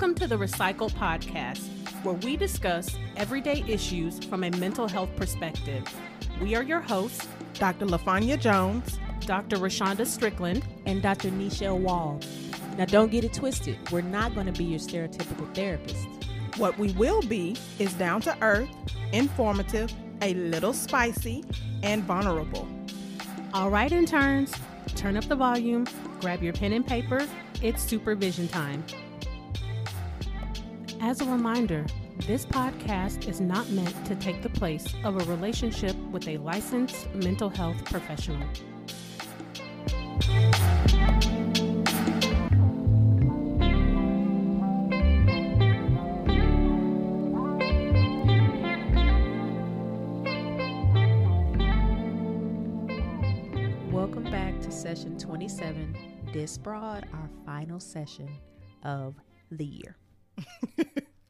[0.00, 1.60] Welcome to the Recycle Podcast,
[2.04, 5.84] where we discuss everyday issues from a mental health perspective.
[6.40, 7.84] We are your hosts, Dr.
[7.84, 9.58] LaFanya Jones, Dr.
[9.58, 11.28] Rashonda Strickland, and Dr.
[11.28, 12.18] Nichelle Wall.
[12.78, 13.76] Now, don't get it twisted.
[13.92, 16.08] We're not going to be your stereotypical therapist.
[16.56, 18.70] What we will be is down to earth,
[19.12, 21.44] informative, a little spicy,
[21.82, 22.66] and vulnerable.
[23.52, 24.54] All right, interns,
[24.96, 25.86] turn up the volume,
[26.22, 27.26] grab your pen and paper.
[27.60, 28.82] It's supervision time.
[31.02, 31.86] As a reminder,
[32.26, 37.12] this podcast is not meant to take the place of a relationship with a licensed
[37.14, 38.46] mental health professional.
[53.90, 55.96] Welcome back to session 27,
[56.30, 58.28] Dis-Bra'd, our final session
[58.82, 59.14] of
[59.50, 59.96] the year.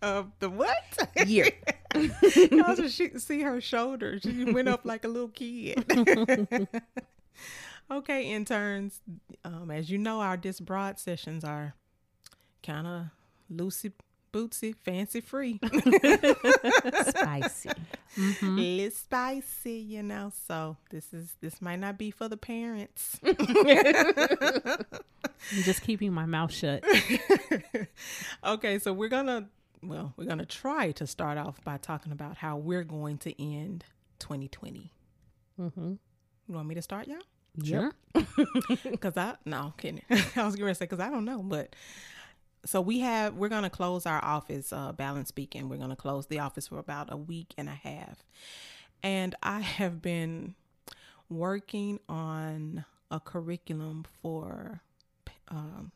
[0.02, 0.96] Of the what?
[1.26, 1.50] Year.
[1.94, 4.22] I was just see her shoulders.
[4.22, 5.84] She went up like a little kid.
[7.90, 9.00] okay, interns.
[9.44, 11.74] Um, as you know, our Dis-Bra'd sessions are
[12.62, 13.04] kind of
[13.52, 13.92] loosey
[14.32, 15.58] bootsy, fancy free.
[17.06, 17.70] Spicy.
[18.16, 18.58] Mm-hmm.
[18.58, 20.32] It's spicy, you know.
[20.46, 23.20] So this is this might not be for the parents.
[25.56, 26.84] I'm just keeping my mouth shut.
[28.44, 29.48] okay, so we're gonna
[29.82, 33.84] well, we're gonna try to start off by talking about how we're going to end
[34.18, 34.92] 2020.
[35.60, 35.92] Mm-hmm.
[36.48, 37.18] You want me to start, y'all?
[37.64, 37.92] Sure.
[38.84, 40.02] Because I no I'm kidding.
[40.36, 41.74] I was gonna say because I don't know, but
[42.64, 44.72] so we have we're gonna close our office.
[44.72, 48.24] Uh, balance speaking, we're gonna close the office for about a week and a half,
[49.02, 50.54] and I have been
[51.28, 54.82] working on a curriculum for
[55.50, 55.92] um,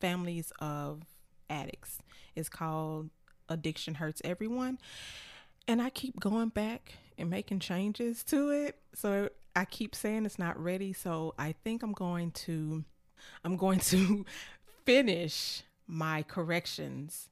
[0.00, 1.02] families of
[1.48, 1.98] addicts.
[2.34, 3.10] It's called
[3.48, 4.78] Addiction Hurts Everyone,
[5.68, 8.76] and I keep going back and making changes to it.
[8.94, 10.92] So I keep saying it's not ready.
[10.92, 12.84] So I think I'm going to
[13.44, 14.24] I'm going to
[14.84, 17.28] finish my corrections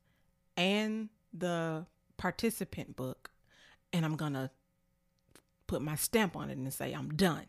[0.56, 3.30] and the participant book
[3.92, 4.50] and I'm going to
[5.66, 7.46] put my stamp on it and say I'm done.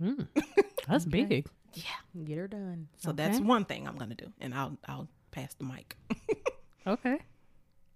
[0.00, 0.26] Mm.
[0.88, 1.46] That's big.
[1.74, 2.24] Yeah.
[2.24, 2.88] Get her done.
[2.98, 5.96] So that's one thing I'm going to do and I'll I'll pass the mic.
[6.86, 7.18] Okay.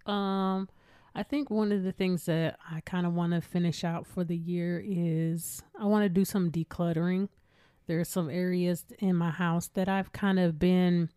[0.06, 0.68] Um,
[1.14, 4.24] I think one of the things that I kind of want to finish out for
[4.24, 7.28] the year is I want to do some decluttering.
[7.86, 11.10] There are some areas in my house that I've kind of been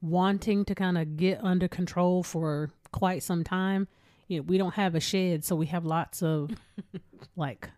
[0.00, 3.88] wanting to kind of get under control for quite some time.
[4.26, 6.50] You know, we don't have a shed, so we have lots of
[7.36, 7.70] like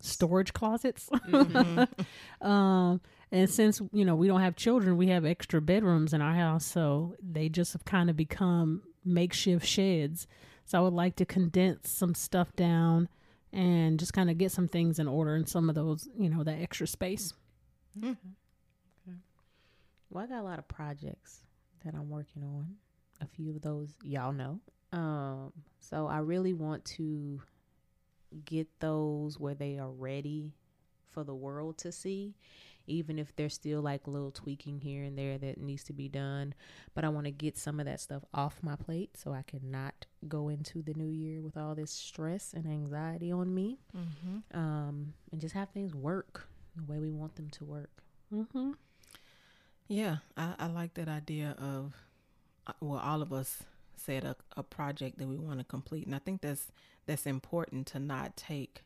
[0.00, 1.08] storage closets.
[2.40, 3.00] um,
[3.32, 6.64] and since you know we don't have children, we have extra bedrooms in our house,
[6.64, 10.26] so they just have kind of become makeshift sheds.
[10.64, 13.08] So I would like to condense some stuff down
[13.52, 16.42] and just kind of get some things in order in some of those, you know,
[16.42, 17.32] that extra space.
[20.10, 21.40] Well, I got a lot of projects
[21.84, 22.76] that I'm working on.
[23.20, 24.60] A few of those y'all know.
[24.92, 27.40] Um, so I really want to
[28.44, 30.52] get those where they are ready
[31.10, 32.34] for the world to see,
[32.86, 36.54] even if there's still like little tweaking here and there that needs to be done.
[36.94, 39.70] But I want to get some of that stuff off my plate so I can
[39.70, 43.78] not go into the new year with all this stress and anxiety on me.
[43.96, 44.58] Mm-hmm.
[44.58, 48.02] Um, and just have things work the way we want them to work.
[48.32, 48.72] Mm-hmm.
[49.88, 51.94] Yeah, I, I like that idea of,
[52.66, 53.62] uh, well, all of us
[53.96, 56.72] said a, a project that we want to complete, and I think that's
[57.06, 58.82] that's important to not take,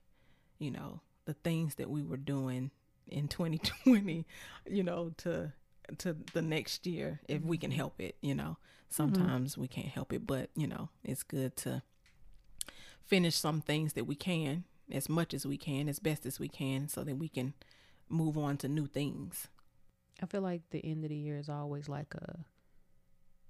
[0.59, 2.71] you know, the things that we were doing
[3.10, 4.27] in 2020,
[4.68, 5.53] you know, to
[5.98, 8.16] to the next year if we can help it.
[8.21, 8.91] You know, mm-hmm.
[8.91, 11.83] sometimes we can't help it, but you know, it's good to
[13.07, 16.48] finish some things that we can as much as we can, as best as we
[16.48, 17.54] can, so that we can
[18.09, 19.48] move on to new things.
[20.22, 22.41] I feel like the end of the year is always like a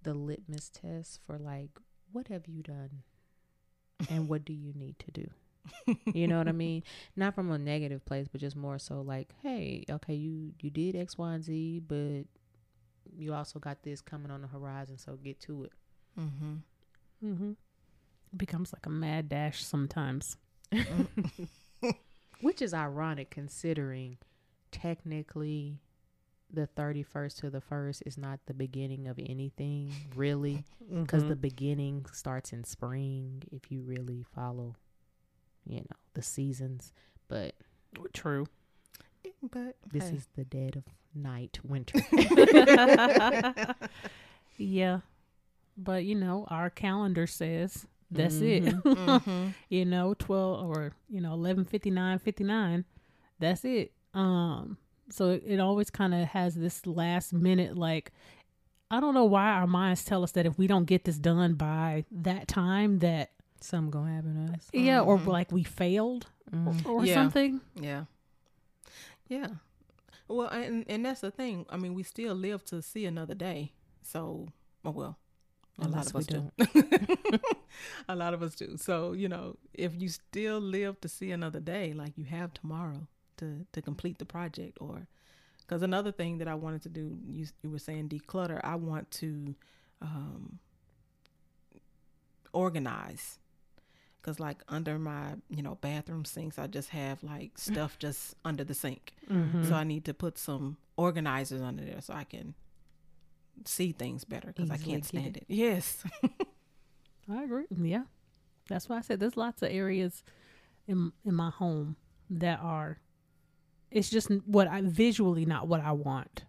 [0.02, 1.70] the litmus test for like
[2.12, 3.02] what have you done
[4.08, 5.30] and what do you need to do.
[6.14, 6.82] You know what I mean?
[7.16, 10.96] Not from a negative place, but just more so like, hey, okay, you you did
[10.96, 12.24] X, Y, and Z, but
[13.16, 15.72] you also got this coming on the horizon, so get to it.
[16.18, 16.54] Mm-hmm.
[17.24, 17.50] Mm-hmm.
[18.32, 20.36] It becomes like a mad dash sometimes.
[22.40, 24.18] Which is ironic considering
[24.70, 25.80] technically
[26.52, 30.64] the 31st to the 1st is not the beginning of anything, really.
[30.92, 34.74] because the beginning starts in spring if you really follow
[35.66, 36.92] you know the seasons
[37.28, 37.54] but
[38.12, 38.46] True.
[39.42, 40.84] But this hey, is the dead of
[41.14, 42.00] night winter
[44.56, 45.00] yeah.
[45.76, 48.64] but you know, our calendar says that's it.
[48.64, 49.48] Mm-hmm.
[49.68, 52.84] you know, 12 or, you know, 11 59.
[53.38, 53.92] That's it.
[54.14, 54.76] Um,
[55.10, 58.12] so it, it always kind of has this last minute, like,
[58.90, 61.54] I don't know why our minds tell us that if we don't get this done
[61.54, 63.30] by that time, that,
[63.60, 64.68] Something gonna happen to us.
[64.72, 65.26] yeah, or Mhm.
[65.26, 66.84] like we failed Mm.
[66.86, 67.14] or Yeah.
[67.14, 67.60] something.
[67.74, 68.04] Yeah.
[69.28, 69.48] Yeah.
[70.28, 71.66] Well, and and that's the thing.
[71.70, 73.72] I mean, we still live to see another day.
[74.02, 74.48] So,
[74.84, 75.18] oh, well,
[75.78, 77.40] a Unless lot of us do.
[78.08, 78.76] a lot of us do.
[78.76, 83.06] So, you know, if you still live to see another day, like you have tomorrow
[83.38, 85.06] to to complete the project, or
[85.60, 88.60] because another thing that I wanted to do, you you were saying declutter.
[88.64, 89.54] I want to
[90.02, 90.58] um,
[92.52, 93.38] organize
[94.20, 98.62] because like under my you know bathroom sinks i just have like stuff just under
[98.64, 99.66] the sink Mhm.
[99.68, 102.54] so i need to put some organizers under there so i can
[103.64, 105.44] see things better because i can't stand it.
[105.48, 105.54] it.
[105.54, 106.02] yes
[107.30, 107.66] I agree.
[107.70, 108.04] Yeah.
[108.68, 110.24] That's why I said there's lots of areas
[110.88, 111.94] in in my home
[112.28, 112.98] that are
[113.92, 116.44] it's just what I visually not what I want.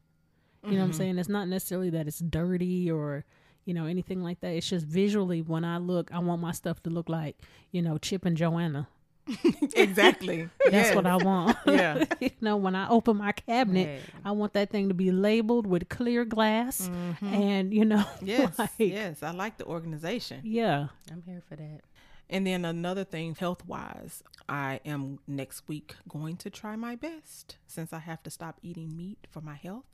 [0.63, 0.95] You know what I'm Mhm.
[0.95, 1.17] saying?
[1.19, 3.25] It's not necessarily that it's dirty or
[3.65, 4.49] you know anything like that.
[4.53, 7.37] It's just visually when I look, I want my stuff to look like,
[7.71, 8.87] you know, Chip and Joanna.
[9.75, 11.55] exactly That's what I want.
[11.67, 12.05] Yeah.
[12.19, 15.67] you know, when I open my cabinet, Hey, I want that thing to be labeled
[15.67, 17.23] with clear glass Mhm.
[17.31, 20.87] and you know, yes like, yes i like the organization yeah.
[21.11, 21.81] I'm here for that.
[22.29, 27.57] and then another thing health wise i am next week going to try my best
[27.67, 29.85] since i have to stop eating meat for my health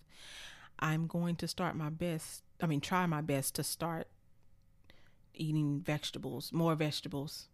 [0.79, 4.07] i'm going to start my best i mean try my best to start
[5.33, 7.47] eating vegetables more vegetables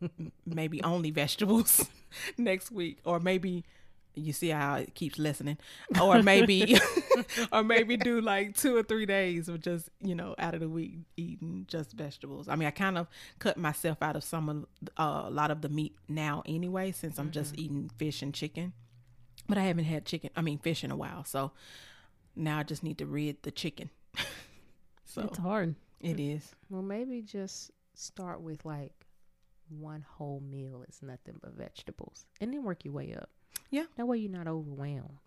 [0.46, 1.88] maybe only vegetables
[2.38, 3.64] next week or maybe
[4.16, 5.58] you see how it keeps listening
[6.00, 6.78] or maybe
[7.52, 10.68] or maybe do like two or three days of just you know out of the
[10.68, 12.48] week eating just vegetables.
[12.48, 13.08] I mean i kind of
[13.38, 14.66] cut myself out of some of
[14.96, 18.72] uh, a lot of the meat now anyway since i'm just eating fish and chicken.
[19.48, 21.52] But i haven't had chicken i mean fish in a while so
[22.36, 23.90] now i just need to rid the chicken
[25.04, 25.74] so It's hard.
[26.00, 28.92] it is Well, maybe just start with like
[29.68, 33.30] one whole meal is nothing but vegetables, and then work your way up.
[33.70, 33.84] Yeah.
[33.96, 35.18] That way you're not overwhelmed.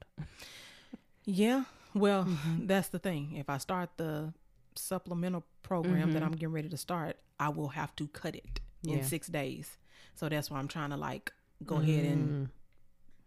[1.26, 1.64] Yeah.
[1.94, 2.68] Well, Mm-hmm.
[2.68, 3.36] that's the thing.
[3.36, 4.34] If I start the
[4.76, 6.26] supplemental program that Mhm.
[6.26, 9.04] I'm getting ready to start, I will have to cut it in Yeah.
[9.04, 9.78] six days.
[10.16, 11.34] So that's why I'm trying to like
[11.66, 12.50] go ahead and Mm.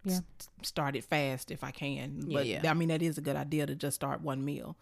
[0.05, 0.17] Yeah.
[0.39, 2.31] s- start it fast if I can.
[2.31, 2.71] Yeah, But yeah.
[2.71, 4.77] I mean, that is a good idea to just start one meal.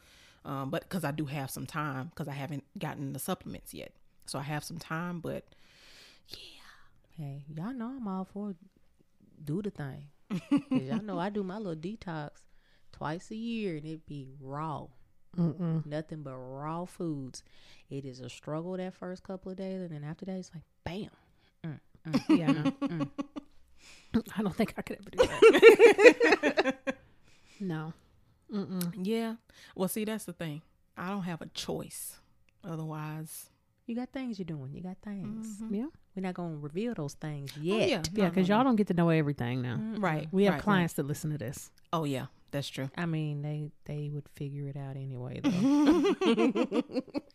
[0.44, 3.92] Um, but because I do have some time, because I haven't gotten the supplements yet,
[4.26, 5.20] so I have some time.
[5.20, 5.44] But
[6.28, 6.36] yeah,
[7.16, 8.54] Hey, y'all know I'm all for
[9.44, 10.06] do the thing.
[10.70, 12.30] y'all know I do my little detox
[12.92, 14.86] twice a year, and it be raw,
[15.36, 15.84] Mm-mm.
[15.86, 17.42] nothing but raw foods.
[17.90, 20.64] It is a struggle that first couple of days, and then after that, it's like
[20.84, 21.10] bam.
[21.64, 22.70] Mm, mm, Yeah, no.
[22.86, 23.08] mm.
[24.36, 26.74] I don't think I could ever do that.
[27.60, 27.92] no.
[28.52, 28.92] Mm-mm.
[29.02, 29.34] yeah,
[29.74, 30.62] well, see, that's the thing.
[30.96, 32.18] I don't have a choice.
[32.64, 33.50] Otherwise,
[33.86, 34.74] You got things you're doing.
[34.74, 35.60] You got things.
[35.62, 35.74] Mhm.
[35.74, 35.86] Yeah.
[36.14, 37.88] We're not gonna reveal those things Oh, yet.
[37.88, 39.76] yeah, Yeah, No, because no, y'all don't get to know everything now.
[39.76, 40.02] Mm-mm.
[40.02, 40.28] right.
[40.30, 41.70] We have right, clients that listen to this.
[41.92, 42.90] Oh yeah, that's true.
[42.98, 46.82] I mean, they they would figure it out anyway, though.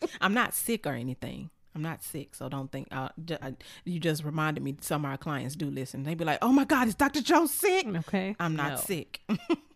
[0.21, 1.49] I'm not sick or anything.
[1.75, 2.87] I'm not sick, so don't think.
[2.91, 4.75] Uh, ju- I, you just reminded me.
[4.81, 6.03] Some of our clients do listen.
[6.03, 7.21] They'd be like, "Oh my God, is Dr.
[7.21, 8.35] Joe sick?" Okay.
[8.39, 8.77] I'm not No.
[8.77, 9.21] sick.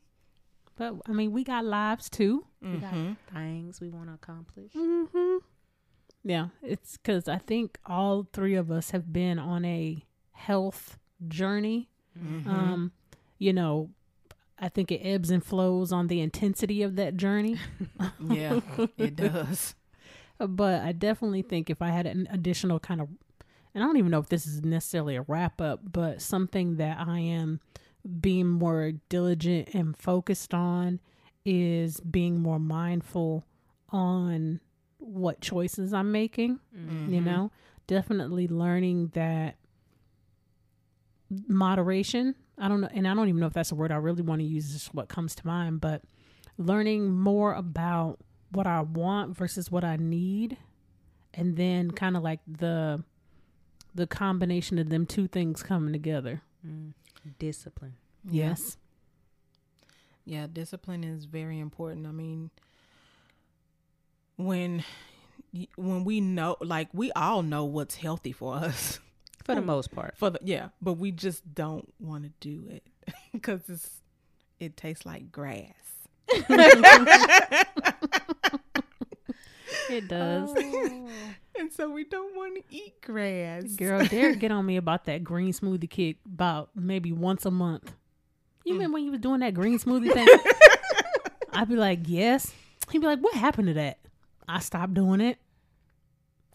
[0.78, 2.46] But I mean, we got lives too.
[2.62, 3.18] we got Mhm.
[3.34, 4.72] things we want to accomplish.
[4.74, 5.38] Mm-hmm.
[6.24, 11.90] Yeah, it's because I think all three of us have been on a health journey.
[12.18, 12.48] Mhm.
[12.48, 12.92] Um,
[13.38, 13.92] you know,
[14.60, 17.58] I think it ebbs and flows on the intensity of that journey.
[18.20, 18.60] yeah,
[18.98, 19.76] it does.
[20.40, 23.10] But I definitely think if I had an additional kind of,
[23.74, 26.98] and I don't even know if this is necessarily a wrap up, but something that
[27.00, 27.60] I am
[28.22, 31.00] being more diligent and focused on
[31.46, 33.46] is being more mindful
[33.90, 34.60] on
[35.00, 36.60] what choices I'm making.
[36.74, 37.24] You Mhm.
[37.24, 37.52] know,
[37.88, 39.56] definitely learning that
[41.48, 42.36] moderation.
[42.58, 44.40] I don't know, and I don't even know if that's a word I really want
[44.40, 44.72] to use.
[44.74, 46.04] Just what comes to mind, but
[46.58, 48.20] learning more about
[48.52, 50.58] what I want versus what I need,
[51.34, 53.04] and then kind of like the
[53.94, 56.42] the combination of them two things coming together.
[56.66, 56.94] Mm.
[57.40, 57.96] Discipline.
[58.30, 58.78] Yes.
[60.26, 62.06] Yeah, discipline is very important.
[62.06, 62.50] I mean,
[64.36, 64.84] when
[65.76, 69.00] when we know, like we all know what's healthy for us,
[69.46, 70.16] For the most part.
[70.18, 72.84] for the yeah, but we just don't want to do it
[73.32, 74.02] because it's
[74.60, 75.74] it tastes like grass.
[79.90, 80.50] It does.
[80.56, 81.10] Oh.
[81.60, 83.64] And so we don't want to eat grass.
[83.76, 87.94] Girl, Derek get on me about that green smoothie kick about maybe once a month.
[88.64, 88.78] You mm.
[88.78, 90.28] remember when you was doing that green smoothie thing?
[91.54, 92.54] I'd be like, yes.
[92.92, 94.00] He'd be like, what happened to that?
[94.48, 95.40] I stopped doing it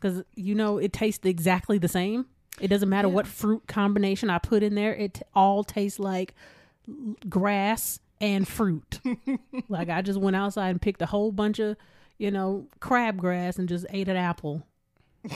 [0.02, 2.26] because you know it tastes exactly the same.
[2.60, 6.34] It doesn't matter what fruit combination I put in there; it all tastes like
[7.28, 9.00] grass and fruit.
[9.68, 11.76] like I just went outside and picked a whole bunch of,
[12.18, 14.66] you know, crabgrass and just ate an apple.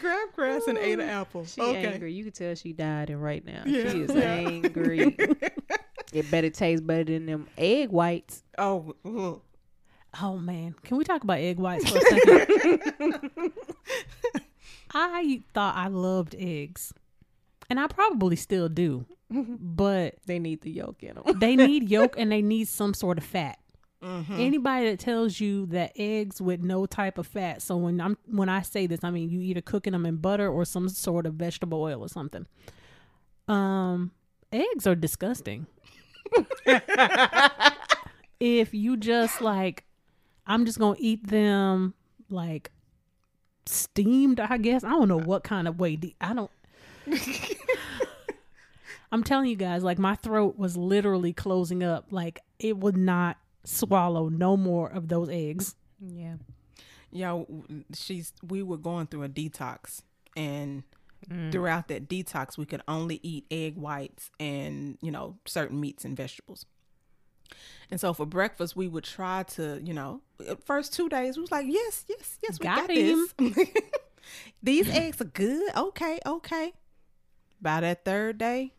[0.00, 1.44] Grab grass and ate an oh, apple.
[1.46, 1.86] She okay.
[1.86, 2.12] angry.
[2.12, 3.62] You can tell she died and right now.
[3.66, 3.90] Yeah.
[3.90, 4.22] She is Yeah.
[4.22, 5.16] angry.
[6.12, 8.44] it better taste better than them egg whites.
[8.58, 9.40] Oh, ugh.
[10.22, 13.52] Oh man, can we talk about egg whites for a second?
[14.94, 16.92] I thought I loved eggs,
[17.68, 21.24] and I probably still do, but They need the yolk in them.
[21.40, 23.58] they need yolk and they need some sort of fat.
[24.04, 24.34] Mm-hmm.
[24.38, 28.48] Anybody that tells you that eggs with no type of fat, so when I'm when
[28.50, 31.34] I say this, I mean you either cooking them in butter or some sort of
[31.34, 32.46] vegetable oil or something.
[33.48, 34.10] Um,
[34.52, 35.66] eggs are disgusting.
[38.40, 39.84] if you just like,
[40.46, 41.94] I'm just gonna eat them
[42.28, 42.70] like
[43.66, 44.40] steamed.
[44.40, 45.96] I guess I don't know what kind of way.
[45.96, 46.50] the- I don't.
[49.12, 52.06] I'm telling you guys, like my throat was literally closing up.
[52.10, 55.74] Like it would not swallow no more of those eggs.
[56.00, 56.34] yeah.
[57.10, 57.46] Yo,
[57.94, 58.32] she's.
[58.42, 60.02] We were going through a detox,
[60.36, 60.82] and
[61.30, 61.50] Mm.
[61.52, 66.14] throughout that detox, we could only eat egg whites and you know certain meats and
[66.16, 66.66] vegetables.
[67.90, 70.20] And so for breakfast, we would try to, you know,
[70.64, 73.34] first two days, we was like, yes, yes, yes, we Got got, this.
[74.62, 75.74] These eggs are good.
[75.76, 76.72] Okay, okay.
[77.62, 78.72] By that third day,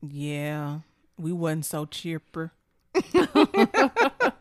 [0.00, 0.80] yeah,
[1.18, 2.52] we wasn't so chipper.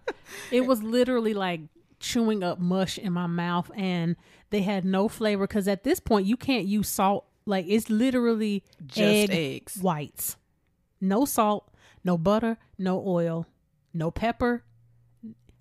[0.52, 1.62] It was literally like
[2.00, 4.16] chewing up mush in my mouth, and
[4.50, 5.48] they had no flavor.
[5.48, 7.26] Because at this point, you can't use salt.
[7.46, 9.78] Like it's literally Just egg eggs.
[9.78, 10.38] whites,
[11.02, 11.70] no salt,
[12.04, 13.48] no butter, no oil,
[13.94, 14.64] no pepper.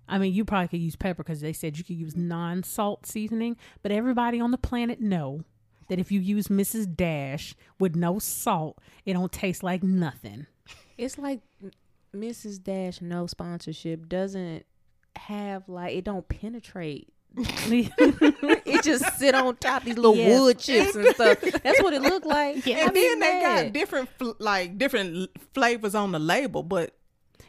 [0.07, 3.57] I mean, you probably could use pepper because they said you could use non-salt seasoning,
[3.81, 5.43] but everybody on the planet know
[5.87, 6.93] that if you use Mrs.
[6.95, 10.45] Dash with no salt, it don't taste like nothing.
[10.97, 11.41] It's like
[12.15, 12.61] Mrs.
[12.61, 14.65] Dash no sponsorship doesn't
[15.15, 17.09] have like it don't penetrate.
[17.35, 20.39] it just sit on top these little Yes.
[20.39, 21.41] wood chips and stuff.
[21.41, 22.63] That's what it looked like.
[22.65, 22.77] Yeah.
[22.77, 26.93] I and be then they got different fl- like different flavors on the label, but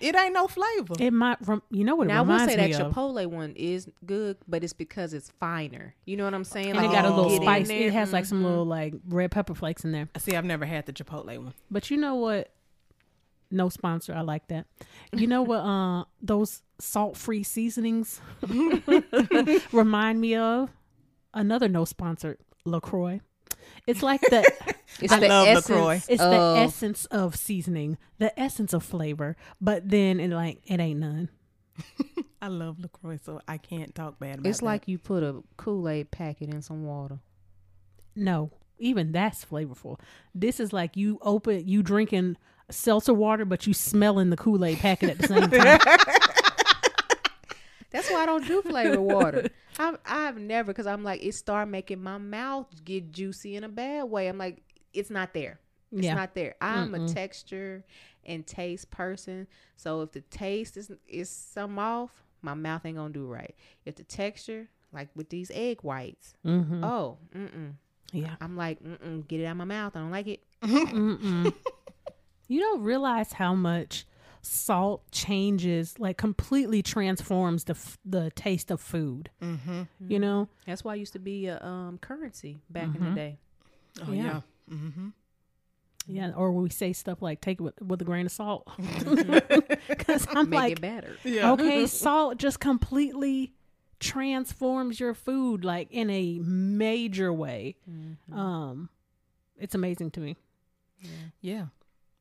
[0.00, 0.94] it ain't no flavor.
[0.98, 2.92] it might, rem- you know what it Now I will say that me of.
[2.92, 5.94] Chipotle one is good, but it's because it's finer.
[6.04, 6.70] You know what I'm saying?
[6.76, 7.68] and it got a little spice.
[7.68, 8.44] It has like some mhm.
[8.44, 10.08] little like red pepper flakes in there.
[10.18, 11.54] See, I've never had the Chipotle one.
[11.70, 12.50] But you know what?
[13.54, 14.12] No sponsor.
[14.14, 14.66] I like that.
[15.12, 15.58] You know what?
[15.60, 18.20] Uh, those salt-free seasonings
[19.72, 20.70] remind me of
[21.32, 23.20] another no sponsored LaCroix.
[23.86, 24.44] It's like the
[25.00, 26.00] It's I the love essence LaCroix.
[26.08, 29.36] it's of- the essence of seasoning, the essence of flavor.
[29.60, 31.28] But then it like it ain't none.
[32.42, 34.46] I love LaCroix, so I can't talk bad about.
[34.46, 34.50] It.
[34.50, 34.64] It's that.
[34.66, 37.18] like you put a Kool Aid packet in some water.
[38.14, 39.98] No, even that's flavorful.
[40.34, 42.36] This is like you open, you drinking
[42.70, 45.80] seltzer water, but you smelling the Kool Aid packet at the same time.
[47.90, 49.50] That's why I don't do flavored water.
[49.78, 53.68] I've I've never because I'm like it start making my mouth get juicy in a
[53.68, 54.28] bad way.
[54.28, 55.60] I'm like it's not there.
[55.92, 56.14] It's Yeah.
[56.14, 56.54] not there.
[56.60, 57.12] I'm a Mm-mm.
[57.14, 57.84] texture
[58.24, 59.46] and taste person.
[59.76, 62.10] So if the taste is is some off,
[62.42, 63.54] my mouth ain't gonna do right.
[63.84, 67.74] If the texture, like with these egg whites, hmm oh, mm-mm.
[68.12, 68.34] Yeah.
[68.40, 69.94] I'm like, mm-mm, get it out of my mouth.
[69.96, 70.42] I don't like it.
[72.48, 74.06] You don't realize how much
[74.42, 79.30] salt changes, like completely transforms the f- the taste of food.
[79.42, 79.82] mm-hmm.
[80.06, 83.08] You know, That's why I used to be a um currency back in Mhm.
[83.10, 83.38] the day.
[84.06, 84.22] Oh Yeah.
[84.24, 84.40] yeah.
[84.70, 85.08] Mm-hmm.
[86.06, 86.32] yeah.
[86.36, 88.68] Or we say stuff like "take it with, with a grain of salt,"
[89.88, 91.16] because I'm Make like, it better.
[91.24, 91.52] Yeah.
[91.52, 93.54] okay, salt just completely
[94.00, 97.76] transforms your food like in a major way.
[97.90, 98.36] Mhm.
[98.36, 98.90] Um,
[99.58, 100.36] it's amazing to me.
[101.00, 101.08] Yeah.
[101.40, 101.66] Yeah.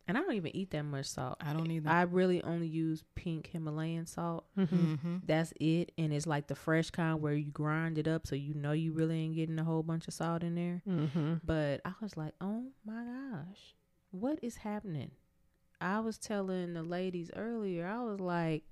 [0.08, 1.38] And I don't even eat that much salt.
[1.40, 1.90] I don't either.
[1.90, 4.46] I really only use pink Himalayan salt.
[4.58, 4.76] Mm-hmm.
[4.76, 5.18] mm-hmm.
[5.26, 5.94] That's it.
[5.98, 8.92] And it's like the fresh kind where you grind it up so you know you
[8.92, 10.82] really ain't getting a whole bunch of salt in there.
[10.88, 11.36] Mm-hmm.
[11.46, 13.76] But I was like, oh my gosh,
[14.12, 15.12] what is happening?
[15.80, 18.64] I was telling the ladies earlier, I was like,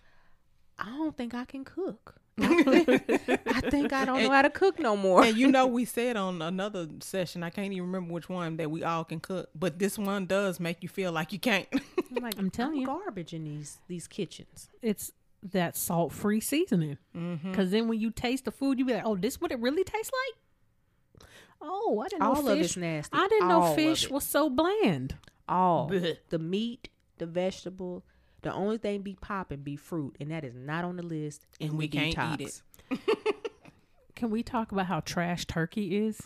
[0.78, 2.21] I don't think I can cook.
[3.48, 5.24] I think I don't know how to cook no more.
[5.24, 8.70] and you know, we said on another session, I can't even remember which one, that
[8.72, 11.68] we all can cook, but this one does make you feel like you can't.
[11.74, 12.86] I'm like, I'm telling you.
[12.86, 14.70] garbage in these these kitchens.
[14.82, 15.12] It's
[15.44, 16.98] that salt free seasoning.
[17.16, 17.52] Mm-hmm.
[17.52, 19.84] Because then when you taste the food, you be like, oh, this what it really
[19.84, 21.28] tastes like?
[21.62, 22.76] Oh, I didn't know All of fish.
[22.78, 23.16] nasty.
[23.18, 25.16] I didn't All know fish was so bland.
[25.48, 26.18] all Blech.
[26.30, 28.04] the meat, the vegetable.
[28.44, 31.46] The only thing be popping be fruit, and that is not on the list.
[31.60, 33.00] And in we the can't eat it.
[34.16, 36.22] Can we talk about how trash turkey is?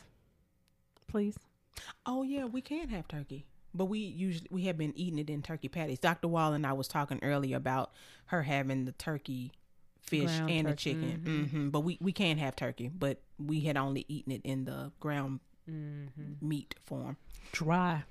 [1.07, 1.37] Please.
[2.05, 5.41] Oh yeah, we can have turkey, but we usually we have been eating it in
[5.41, 5.99] turkey patties.
[5.99, 6.27] Dr.
[6.27, 7.91] Wall and I was talking earlier about
[8.27, 9.51] her having the turkey
[10.01, 11.21] fish Ground and the turkey, chicken.
[11.25, 11.49] mhm.
[11.49, 14.91] hmm But we we can have turkey, but we had only eaten it in the
[14.99, 16.47] ground Mm-hmm.
[16.47, 17.17] meat form.
[17.51, 18.03] Dry.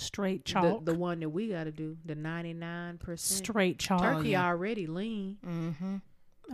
[0.00, 0.84] Straight The, chalk.
[0.84, 4.02] the one that we got to do, the ninety nine percent Straight chalk.
[4.02, 4.46] turkey yeah.
[4.46, 5.38] already lean.
[5.46, 5.96] Mm-hmm.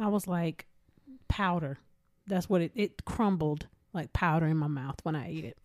[0.03, 0.67] I was like,
[1.29, 1.79] powder.
[2.27, 5.59] That's what it, it crumbled like powder in my mouth when I ate it.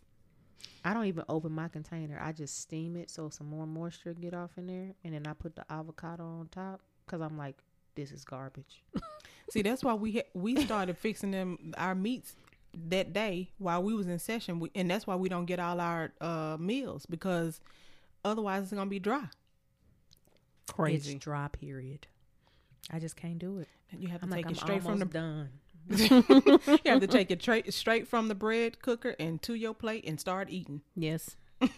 [0.83, 2.19] I don't even open my container.
[2.23, 5.33] I just steam it so some more moisture get off in there, and then I
[5.33, 7.57] put the avocado on top because I'm like,
[7.95, 8.83] this is garbage.
[9.51, 12.35] See, that's why we ha- we started fixing them our meats
[12.89, 15.79] that day while we was in session, we, and that's why we don't get all
[15.79, 17.59] our uh, meals because
[18.23, 19.25] otherwise it's gonna be dry.
[20.71, 21.13] Crazy.
[21.15, 21.47] It's dry.
[21.49, 22.07] Period.
[22.91, 23.67] I just can't do it.
[23.91, 25.49] And you have to I'm take like, it I'm straight from the done.
[25.89, 30.05] you have to take it tra- straight from the bread cooker and to your plate
[30.07, 30.81] and start eating.
[30.95, 31.35] Yes.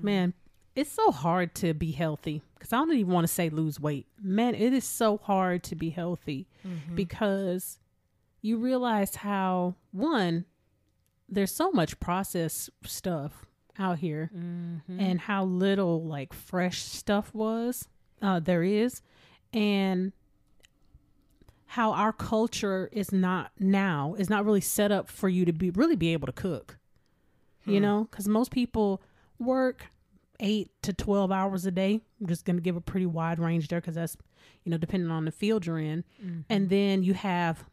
[0.00, 0.34] Man,
[0.74, 4.06] it's so hard to be healthy because I don't even want to say lose weight.
[4.22, 6.46] Man, it is so hard to be healthy
[6.94, 7.78] because
[8.40, 10.44] you realize how, one,
[11.28, 13.44] there's so much processed stuff
[13.78, 14.98] out here Mm-hmm.
[15.00, 17.86] and how little like fresh stuff was
[18.22, 19.02] uh, there is
[19.52, 20.12] and
[21.66, 25.70] how our culture is not now is not really set up for you to be
[25.70, 26.78] really be able to cook
[27.66, 28.08] you know?
[28.10, 29.02] Because most people
[29.38, 29.88] work
[30.40, 32.00] eight to 12 hours a day.
[32.18, 34.16] I'm just going to give a pretty wide range there because that's
[34.64, 36.02] you know depending on the field you're in.
[36.48, 37.64] And then you have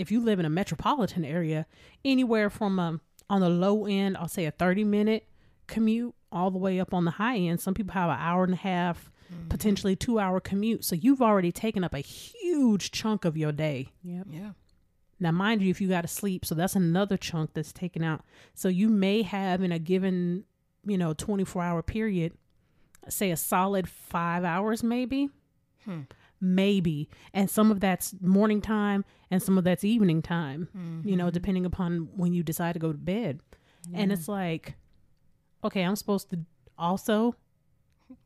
[0.00, 1.66] if you live in a metropolitan area
[2.04, 5.26] anywhere from a on the low end i'll say a 30 minute
[5.66, 8.54] commute all the way up on the high end some people have an hour and
[8.54, 9.10] a half
[9.48, 13.88] potentially two hour commute so you've already taken up a huge chunk of your day
[14.02, 14.26] Yep.
[14.28, 14.50] Yeah.
[15.20, 18.24] now, mind you, if you got to sleep, so that's another chunk that's taken out.
[18.54, 20.44] So you may have in a given,
[20.84, 22.32] you know, 24 hour period,
[23.08, 25.28] say a solid five hours, maybe,
[25.84, 26.00] Hmm.
[26.40, 27.08] Maybe.
[27.34, 31.32] And some of that's morning time and some of that's evening time, you know, mm-hmm.
[31.34, 33.40] depending upon when you decide to go to bed.
[33.94, 34.74] And it's like,
[35.64, 36.40] okay, I'm supposed to
[36.78, 37.34] also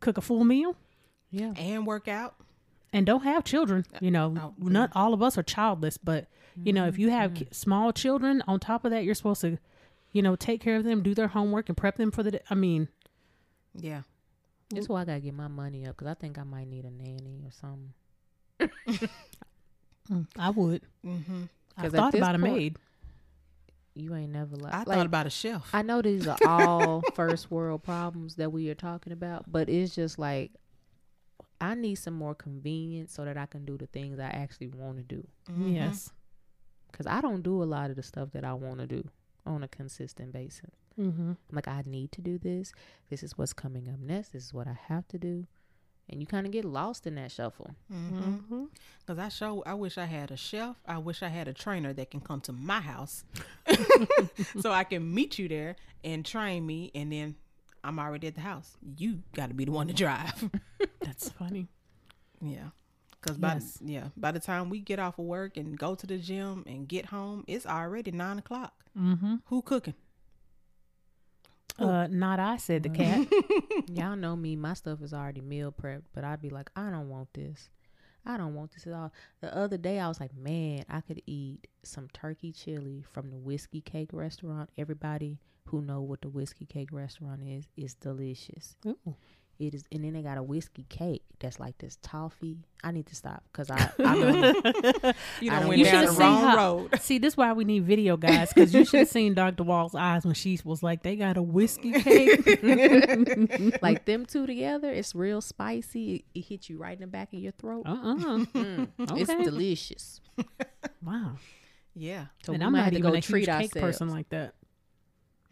[0.00, 0.76] cook a full meal
[1.30, 1.52] Yeah.
[1.56, 2.36] And work out.
[2.92, 3.84] and don't have children.
[3.94, 6.26] Uh, you know, Oh, not all of us are childless, but
[6.62, 7.44] you know, if you have mm-hmm.
[7.44, 9.58] ki- small children, on top of that, you're supposed to,
[10.12, 12.30] you know, take care of them, do their homework, and prep them for the.
[12.32, 12.40] Day.
[12.48, 12.88] I mean,
[13.76, 14.02] Yeah.
[14.70, 16.90] That's why I gotta get my money up because I think I might need a
[16.90, 17.92] nanny or something.
[18.60, 20.82] I would.
[21.04, 21.44] Mm-hmm.
[21.76, 22.76] I 'Cause at thought this about a maid.
[23.94, 24.74] You ain't never like.
[24.74, 25.68] I like, thought about a chef.
[25.72, 29.94] I know these are all first world problems that we are talking about, but it's
[29.94, 30.52] just like
[31.60, 34.96] I need some more convenience so that I can do the things I actually want
[34.98, 35.26] to do.
[35.50, 35.74] Mhm.
[35.74, 36.10] Yes.
[36.90, 39.08] Because I don't do a lot of the stuff that I want to do
[39.46, 40.70] on a consistent basis.
[40.98, 41.30] Mm-hmm.
[41.30, 42.72] I'm like, I need to do this.
[43.10, 44.30] This is what's coming up next.
[44.32, 45.46] This is what I have to do.
[46.10, 47.74] And you kind of get lost in that shuffle.
[47.92, 48.18] Mm-hmm.
[48.34, 48.64] Mm-hmm.
[49.06, 50.76] Cause I show, I wish I had a chef.
[50.86, 53.24] I wish I had a trainer that can come to my house,
[54.60, 57.36] so I can meet you there and train me, and then
[57.82, 58.76] I'm already at the house.
[58.98, 60.50] You got to be the one to drive.
[61.00, 61.68] That's funny.
[62.40, 62.68] yeah,
[63.20, 63.78] cause by Yes.
[63.84, 66.86] yeah by the time we get off of work and go to the gym and
[66.88, 68.74] get home, it's already nine o'clock.
[68.98, 69.36] Mm-hmm.
[69.46, 69.94] Who cooking?
[71.78, 73.26] Uh, not I said the cat.
[73.92, 74.56] Y'all know me.
[74.56, 77.68] My stuff is already meal prepped, but I'd be like, I don't want this.
[78.26, 79.12] I don't want this at all.
[79.40, 83.36] The other day, I was like, man, I could eat some turkey chili from the
[83.36, 84.70] Whiskey Cake restaurant.
[84.78, 88.76] Everybody who know what the Whiskey Cake restaurant is is delicious.
[88.86, 89.16] Ooh.
[89.58, 92.58] It is, and then they got a whiskey cake that's like this toffee.
[92.82, 95.16] I need to stop because I, I don't.
[95.40, 96.90] You I know, don't went You down shoulda the seen wrong how- road.
[97.00, 99.62] See, this is why we need video guys because you should have seen Dr.
[99.62, 102.62] Wall's eyes when she was like, "They got a whiskey cake."
[103.82, 106.14] like them two together, it's real spicy.
[106.16, 107.84] It, it hits you right in the back of your throat.
[107.86, 108.14] uh-uh.
[108.14, 110.20] Mm, It's delicious.
[111.04, 111.36] Wow.
[111.94, 113.98] Yeah, So and we I'm might not have to go a treat huge cake ourselves
[113.98, 114.54] person like that.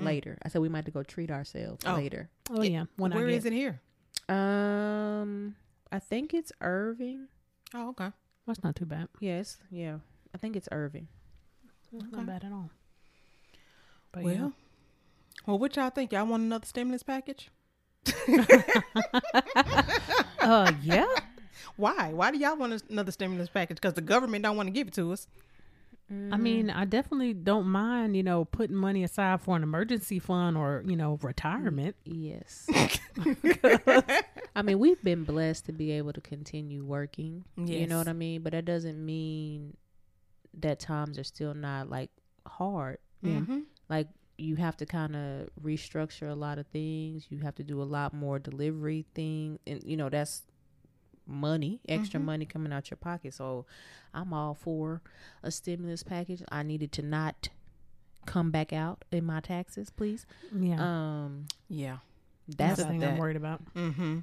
[0.00, 0.38] later.
[0.42, 1.94] I said we might have to go treat ourselves Oh.
[1.94, 2.28] later.
[2.50, 2.86] Oh yeah.
[2.96, 3.80] When where I get, is it here?
[4.28, 5.56] Um,
[5.90, 7.28] I think it's Irving.
[7.74, 8.11] Oh, okay.
[8.46, 9.08] That's not too bad.
[9.20, 9.98] Yes, yeah.
[10.35, 11.08] I think it's Irving.
[11.92, 12.16] That's Okay.
[12.16, 12.70] not bad at all.
[14.12, 14.50] But Well, yeah.
[15.46, 16.12] well, what y'all think?
[16.12, 17.50] Y'all want another stimulus package?
[20.40, 21.06] uh, yeah.
[21.76, 22.12] Why?
[22.12, 23.76] Why do y'all want another stimulus package?
[23.76, 25.26] Because the government don't want to give it to us.
[26.33, 30.57] I mean, I definitely don't mind, you know, putting money aside for an emergency fund
[30.57, 31.96] or, you know, retirement.
[32.05, 32.66] Yes.
[34.55, 37.44] I mean, we've been blessed to be able to continue working.
[37.57, 38.42] You know what I mean?
[38.42, 39.77] But that doesn't mean
[40.59, 42.11] that times are still not like
[42.46, 42.98] hard.
[43.22, 43.40] Yeah.
[43.40, 43.62] Mhm.
[43.88, 47.27] Like you have to kind of restructure a lot of things.
[47.31, 50.42] You have to do a lot more delivery thing, and you know that's
[51.33, 52.25] money, extra Mhm.
[52.25, 53.35] money coming out your pocket.
[53.35, 53.66] So
[54.14, 55.03] I'm all for
[55.42, 56.42] a stimulus package.
[56.51, 57.49] I needed to not
[58.27, 60.27] come back out in my taxes, please.
[60.55, 60.81] Yeah.
[61.25, 61.99] Um, Yeah.
[62.49, 63.75] That's that's the about thing I'm worried about.
[63.75, 64.18] Mm-hmm.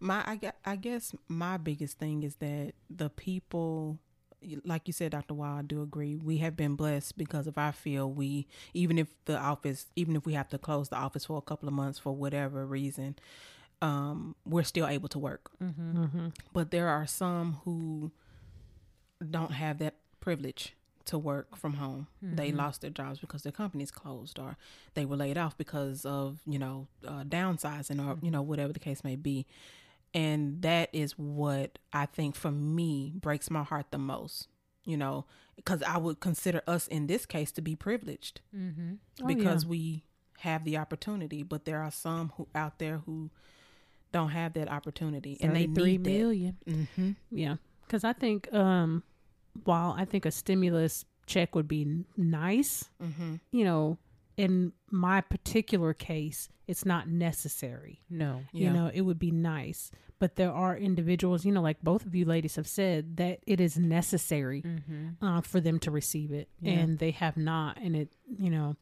[0.00, 3.98] My, I, I guess my biggest thing is that the people,
[4.64, 5.34] like you said, Dr.
[5.34, 6.16] Wall, I do agree.
[6.16, 8.16] We have been blessed because of our field.
[8.16, 11.42] We, even if the office, even if we have to close the office for a
[11.42, 13.16] couple of months for whatever reason,
[13.82, 15.50] um, we're still able to work.
[15.62, 16.04] mm-hmm.
[16.04, 16.28] Mm-hmm.
[16.52, 18.10] But there are some who
[19.30, 20.74] don't have that privilege
[21.06, 22.08] to work from home.
[22.20, 22.56] They Mhm.
[22.56, 24.56] lost their jobs because their companies closed or
[24.94, 28.80] they were laid off because of, you know, uh, downsizing or, you know, whatever the
[28.80, 29.46] case may be.
[30.14, 34.48] And that is what I think for me breaks my heart the most,
[34.84, 38.94] you know, because I would consider us in this case to be privileged Mm-hmm.
[39.22, 39.70] Oh, because yeah.
[39.70, 40.04] we
[40.40, 41.42] have the opportunity.
[41.44, 43.30] But there are some who out there who
[44.12, 46.10] don't have that opportunity and they three need that.
[46.10, 46.56] million.
[46.68, 47.10] Mm-hmm.
[47.30, 49.02] Yeah, because I think um,
[49.64, 53.34] while I think a stimulus check would be nice, Mm-hmm.
[53.52, 53.98] you know,
[54.36, 58.02] in my particular case, it's not necessary.
[58.10, 58.42] No.
[58.52, 58.68] Yeah.
[58.68, 62.14] You know, it would be nice, but there are individuals, you know, like both of
[62.14, 65.24] you ladies have said, that it is necessary Mm-hmm.
[65.24, 66.72] uh, for them to receive it, Yeah.
[66.74, 68.76] and they have not, and it, you know.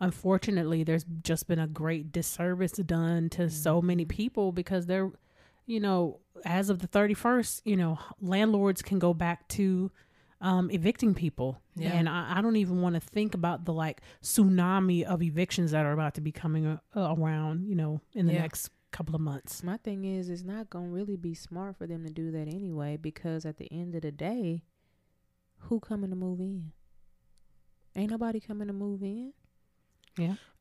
[0.00, 4.16] Unfortunately, there's just been a great disservice done to so many Mm-hmm.
[4.16, 5.10] people because they're,
[5.66, 9.90] you know, as of the 31st, you know, landlords can go back to
[10.40, 11.60] um, evicting people.
[11.74, 11.92] Yeah.
[11.94, 15.84] And I, I don't even want to think about the like tsunami of evictions that
[15.84, 16.78] are about to be coming uh,
[17.18, 18.42] around, you know, in the Yeah.
[18.42, 19.64] next couple of months.
[19.64, 22.96] My thing is, it's not gonna really be smart for them to do that anyway,
[22.96, 24.62] because at the end of the day,
[25.62, 26.70] who coming to move in?
[27.96, 29.32] Ain't nobody coming to move in.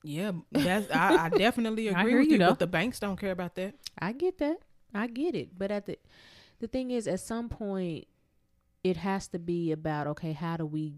[0.04, 3.32] Yeah, that's I, I definitely agree hear with you, you, but the banks don't care
[3.32, 3.76] about that.
[4.00, 4.58] I get that.
[4.93, 5.58] I get it.
[5.58, 5.98] But at the
[6.60, 8.08] the thing is, at some point,
[8.84, 10.93] it has to be about okay, how do we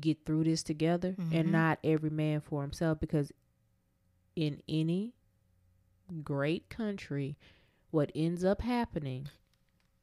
[0.00, 1.32] get through this together, Mhm.
[1.34, 2.98] and not every man for himself.
[3.00, 3.32] Because
[4.36, 5.14] in any
[6.22, 7.36] great country,
[7.90, 9.28] what ends up happening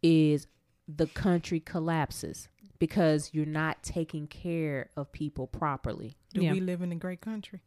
[0.01, 0.47] is
[0.87, 2.47] the country collapses
[2.79, 6.15] because you're not taking care of people properly.
[6.33, 6.53] Do Yeah.
[6.53, 7.61] we live in a great country?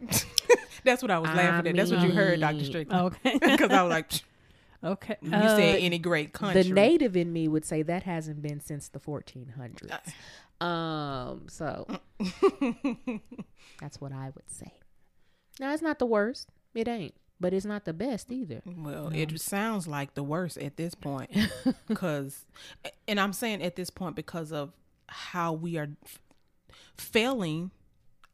[0.84, 1.76] that's what I was I laughing at.
[1.76, 3.14] That's what you heard, Doctor Strickland.
[3.24, 3.38] Okay.
[3.38, 4.22] Because I was like, "Psh,
[4.84, 5.16] okay.
[5.22, 6.62] you Uh, said any great country.
[6.62, 10.12] The native in me would say that hasn't been since the 1400s.
[10.64, 11.86] Um, so
[13.80, 14.72] that's what I would say.
[15.58, 16.48] Now it's not the worst.
[16.74, 18.62] It ain't, but it's not the best either.
[18.64, 21.30] Well, it sounds like the worst at this point,
[21.88, 22.44] because,
[23.08, 24.72] and I'm saying at this point because of
[25.08, 26.20] how we are f-
[26.96, 27.70] failing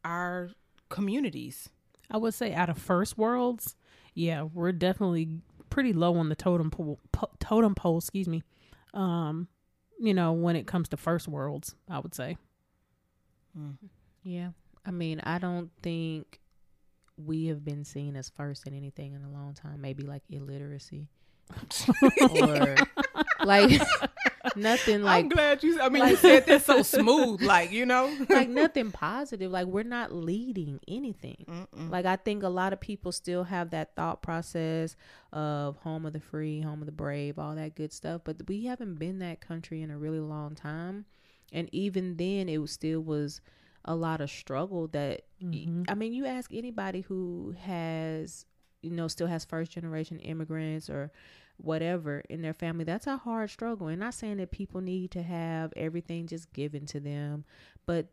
[0.05, 0.51] our
[0.89, 1.69] communities.
[2.11, 3.75] I would say out of first worlds,
[4.15, 5.29] yeah, we're definitely
[5.71, 7.01] pretty low on the totem pole.
[7.13, 8.43] Po- totem pole, excuse me.
[8.95, 9.49] Um,
[9.99, 12.37] you know, when it comes to first worlds, I would say.
[14.23, 14.51] Yeah.
[14.85, 16.41] I mean, I don't think
[17.17, 19.81] we have been seen as first in anything in a long time.
[19.81, 21.09] Maybe like illiteracy
[22.31, 22.77] or
[23.45, 23.81] like
[24.55, 25.25] nothing like.
[25.25, 25.81] I'm glad you.
[25.81, 28.15] I mean, like- you said that so smooth, like you know.
[28.29, 29.51] like nothing positive.
[29.51, 31.45] Like we're not leading anything.
[31.49, 31.91] Mm-mm.
[31.91, 34.95] Like I think a lot of people still have that thought process
[35.33, 38.21] of home of the free, home of the brave, all that good stuff.
[38.25, 41.07] But we haven't been that country in a really long time,
[41.53, 43.41] and even then, it was still was
[43.85, 44.89] a lot of struggle.
[44.89, 45.85] That Mhm.
[45.89, 48.47] I mean, you ask anybody who has,
[48.83, 51.13] you know, still has first generation immigrants or
[51.59, 52.85] whatever in their family.
[52.85, 53.89] That's a hard struggle.
[53.89, 57.45] And not saying that people need to have everything just given to them,
[57.87, 58.07] but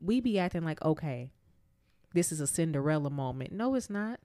[0.00, 1.30] we be acting like okay
[2.14, 3.52] this is a Cinderella moment.
[3.52, 4.18] No, it's not.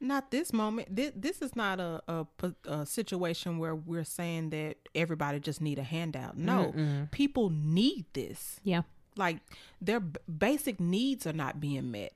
[0.00, 0.94] Not this moment.
[0.94, 2.26] This, this is not a, a
[2.66, 6.36] a situation where we're saying that everybody just need a handout.
[6.38, 7.10] No, Mm-mm.
[7.10, 8.58] people need this.
[8.64, 8.82] Yeah.
[9.16, 9.38] Like
[9.80, 12.12] their b- basic needs are not being met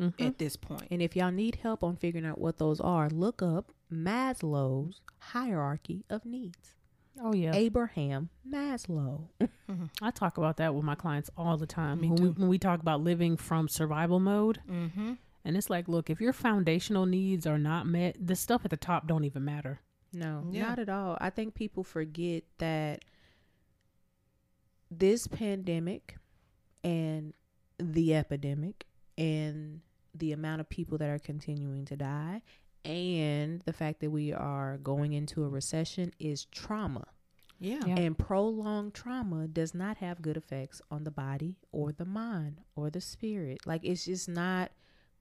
[0.00, 0.20] Mhm.
[0.26, 0.88] at this point.
[0.90, 6.04] And if y'all need help on figuring out what those are, look up Maslow's hierarchy
[6.10, 6.74] of needs.
[7.20, 9.28] Oh yeah, Abraham Maslow.
[10.00, 12.00] I talk about that with my clients all the time.
[12.00, 12.22] Me when, too.
[12.24, 15.12] We, when we talk about living from survival mode, Mm-hmm.
[15.44, 18.76] and it's like, look, if your foundational needs are not met, the stuff at the
[18.78, 19.80] top don't even matter.
[20.14, 20.68] No, Yeah.
[20.68, 21.18] not at all.
[21.20, 23.04] I think people forget that
[24.90, 26.16] this pandemic
[26.84, 27.32] and
[27.78, 29.80] the epidemic and
[30.14, 32.42] the amount of people that are continuing to die
[32.84, 37.06] and the fact that we are going into a recession is trauma.
[37.60, 37.80] Yeah.
[37.86, 37.94] Yeah.
[37.96, 42.90] And prolonged trauma does not have good effects on the body or the mind or
[42.90, 43.60] the spirit.
[43.64, 44.72] Like it's just not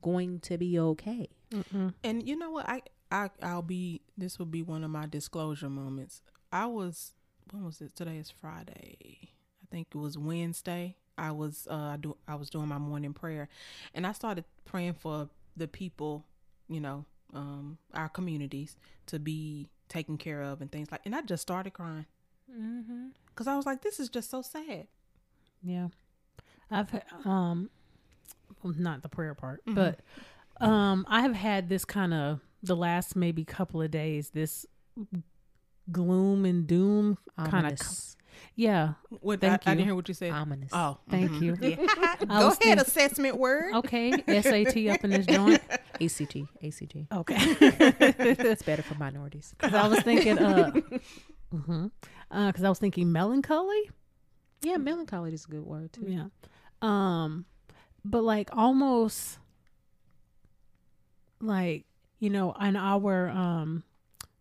[0.02, 1.30] going to be okay.
[1.52, 1.94] Mm-mm.
[2.04, 2.68] And you know what?
[2.68, 4.02] I I I'll be.
[4.18, 6.22] This will be one of my disclosure moments.
[6.52, 7.14] I was.
[7.52, 7.96] When was it?
[7.96, 8.98] Today is Friday.
[9.22, 10.96] I think it was Wednesday.
[11.18, 13.50] I was uh do I was doing my morning prayer,
[13.94, 16.26] and I started praying for the people,
[16.68, 18.76] you know, um, our communities
[19.08, 21.02] to be taken care of and things like.
[21.06, 22.06] And I just started crying
[22.52, 23.08] Mm-hmm.
[23.28, 24.88] because I was like, this is just so sad.
[25.64, 25.88] Yeah.
[26.70, 27.70] I've had, um
[28.64, 29.76] well, not the prayer part, Mhm.
[29.76, 30.00] but
[30.60, 34.66] um I have had this kind of the last maybe couple of days this
[35.92, 38.18] gloom and doom kind of Ominous.
[38.56, 38.94] Yeah.
[39.10, 39.78] What Thank I, I you.
[39.78, 40.32] didn't hear what you said.
[40.32, 40.70] Ominous.
[40.74, 41.42] oh, Thank mhm.
[41.42, 41.58] you.
[41.62, 41.76] Yeah.
[41.80, 43.74] I Go was ahead, think- assessment word.
[43.76, 45.62] Okay, SAT up in this joint.
[46.02, 46.38] ACT.
[46.64, 46.96] ACT.
[47.12, 47.36] Okay.
[47.40, 49.54] It's better for minorities.
[49.58, 50.72] Cuz I was thinking uh
[51.54, 51.92] mhm.
[52.30, 53.90] Uh cuz I was thinking melancholy.
[54.64, 56.06] Yeah, melancholy is a good word too.
[56.08, 56.28] Yeah.
[56.82, 57.46] Um
[58.06, 59.38] but like almost
[61.40, 61.86] like,
[62.20, 63.84] you know, on our um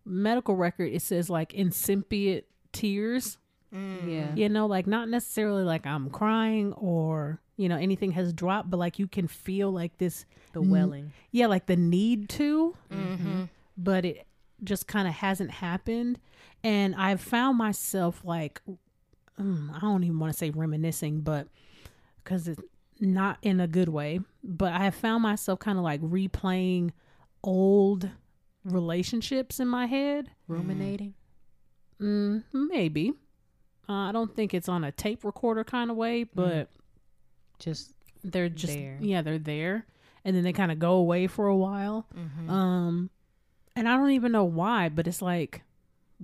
[0.05, 3.37] medical record it says like incipient tears,
[3.73, 4.11] Mm.
[4.11, 4.35] Yeah.
[4.35, 8.77] you know, like not necessarily like I'm crying or, you know, anything has dropped, but
[8.77, 11.13] like you can feel like this The welling.
[11.31, 13.43] yeah, like the need to, Mm-hmm.
[13.77, 14.27] but it
[14.63, 16.19] just kind of hasn't happened.
[16.63, 18.61] And I've found myself like,
[19.39, 21.47] mm, I don't even want to say reminiscing, but
[22.17, 22.61] because it's
[22.99, 26.91] not in a good way, but I have found myself kind of like replaying
[27.43, 28.09] old
[28.65, 30.29] relationships in my head.
[30.47, 31.13] Ruminating.
[31.99, 33.13] Mm, maybe.
[33.91, 36.69] Uh, I don't think it's on a tape recorder kind of way, but
[37.59, 38.97] Just they're just, There.
[39.01, 39.85] yeah, they're there.
[40.23, 42.05] And then they kind of go away for a while.
[42.15, 42.49] Mm-hmm.
[42.49, 43.09] Um,
[43.75, 45.63] and I don't even know why, but it's like,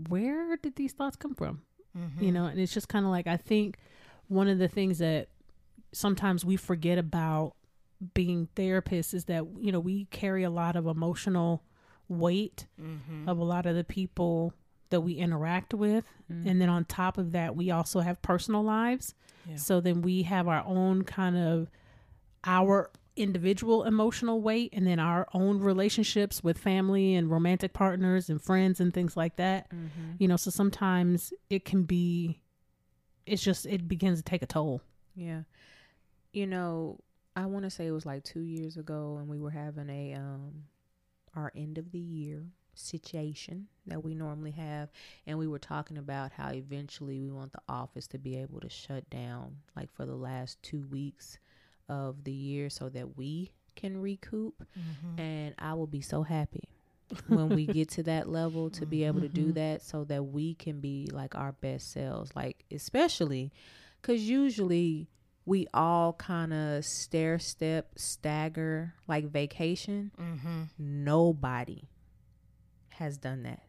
[0.07, 1.61] where did these thoughts come from?
[1.97, 2.23] Mm-hmm.
[2.23, 3.77] You know, and it's just kind of like I think
[4.27, 5.29] one of the things that
[5.91, 7.53] sometimes we forget about
[8.13, 11.63] being therapists is that you know we carry a lot of emotional
[12.07, 13.27] weight Mm-hmm.
[13.27, 14.53] of a lot of the people
[14.89, 16.47] that we interact with Mm-hmm.
[16.49, 19.13] and then on top of that we also have personal lives
[19.49, 19.55] Yeah.
[19.55, 21.69] so then we have our own kind of
[22.43, 28.41] our individual emotional weight and then our own relationships with family and romantic partners and
[28.41, 30.11] friends and things like that Mm-hmm.
[30.19, 32.41] you know so sometimes it can be
[33.25, 34.81] it's just it begins to take a toll
[35.15, 35.43] Yeah.
[36.33, 36.99] You know,
[37.35, 40.13] I want to say it was like two years ago, and we were having a
[40.13, 40.63] um
[41.35, 42.43] our end of the year
[42.79, 44.89] situation that we normally have,
[45.25, 48.69] and we were talking about how eventually we want the office to be able to
[48.69, 51.37] shut down, like for the last two weeks
[51.89, 54.63] of the year, so that we can recoup.
[54.77, 55.19] Mm-hmm.
[55.19, 56.69] And I will be so happy
[57.27, 59.53] when we get to that level to be able to do Mhm.
[59.55, 62.35] that so that we can be like our best selves.
[62.35, 63.51] Like, especially
[64.01, 65.07] because usually
[65.45, 70.11] we all kind of stair step, stagger like vacation.
[70.19, 70.63] Mm-hmm.
[70.77, 71.83] Nobody
[72.97, 73.63] has done that.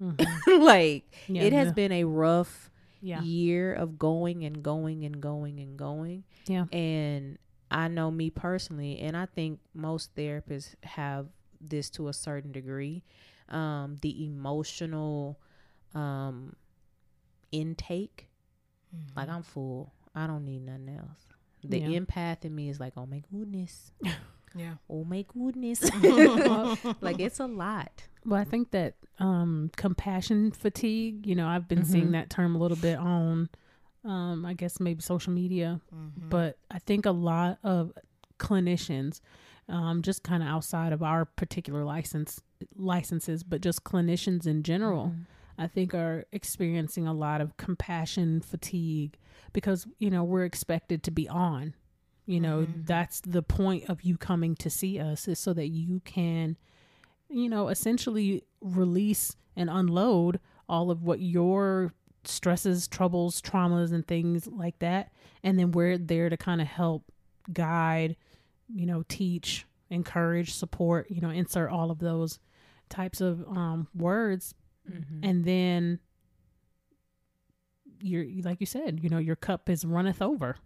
[0.00, 0.18] Mhm.
[0.64, 1.72] like, Yeah, it has yeah.
[1.72, 6.24] been a rough yeah year of going and going and going and going.
[6.46, 6.64] Yeah.
[6.72, 7.38] And
[7.70, 11.28] I know me personally, and I think most therapists have
[11.60, 13.02] this to a certain degree.
[13.48, 15.38] Um, the emotional
[15.94, 16.54] um,
[17.52, 18.26] intake,
[18.96, 19.18] Mm-hmm.
[19.18, 19.92] like I'm full.
[20.14, 21.20] I don't need nothing else.
[21.62, 23.92] The empath in me is like, oh my goodness,
[24.58, 24.74] yeah.
[24.90, 25.82] oh my goodness.
[27.00, 27.92] like it's a lot.
[28.26, 32.12] Well, I think that um, compassion fatigue, you know, I've been seeing Mhm.
[32.12, 33.48] that term a little bit on,
[34.04, 36.28] um, I guess maybe social media, Mm-hmm.
[36.28, 37.92] but I think a lot of
[38.38, 39.20] clinicians,
[39.68, 42.40] um, just kind of outside of our particular license
[42.76, 45.26] licenses, but just clinicians in general, Mhm.
[45.58, 49.16] I think are experiencing a lot of compassion fatigue
[49.52, 51.74] because, you know, we're expected to be on.
[52.28, 52.84] You know, Mhm.
[52.86, 56.58] that's the point of you coming to see us is so that you can,
[57.30, 60.38] you know, essentially release and unload
[60.68, 65.10] all of what your stresses, troubles, traumas, and things like that.
[65.42, 67.10] And then we're there to kind of help
[67.50, 68.14] guide,
[68.68, 72.38] you know, teach, encourage, support, you know, insert all of those
[72.90, 74.54] types of um, words
[74.86, 75.20] Mhm.
[75.22, 75.98] and then
[78.00, 80.56] you're like you said you know your cup is runneth over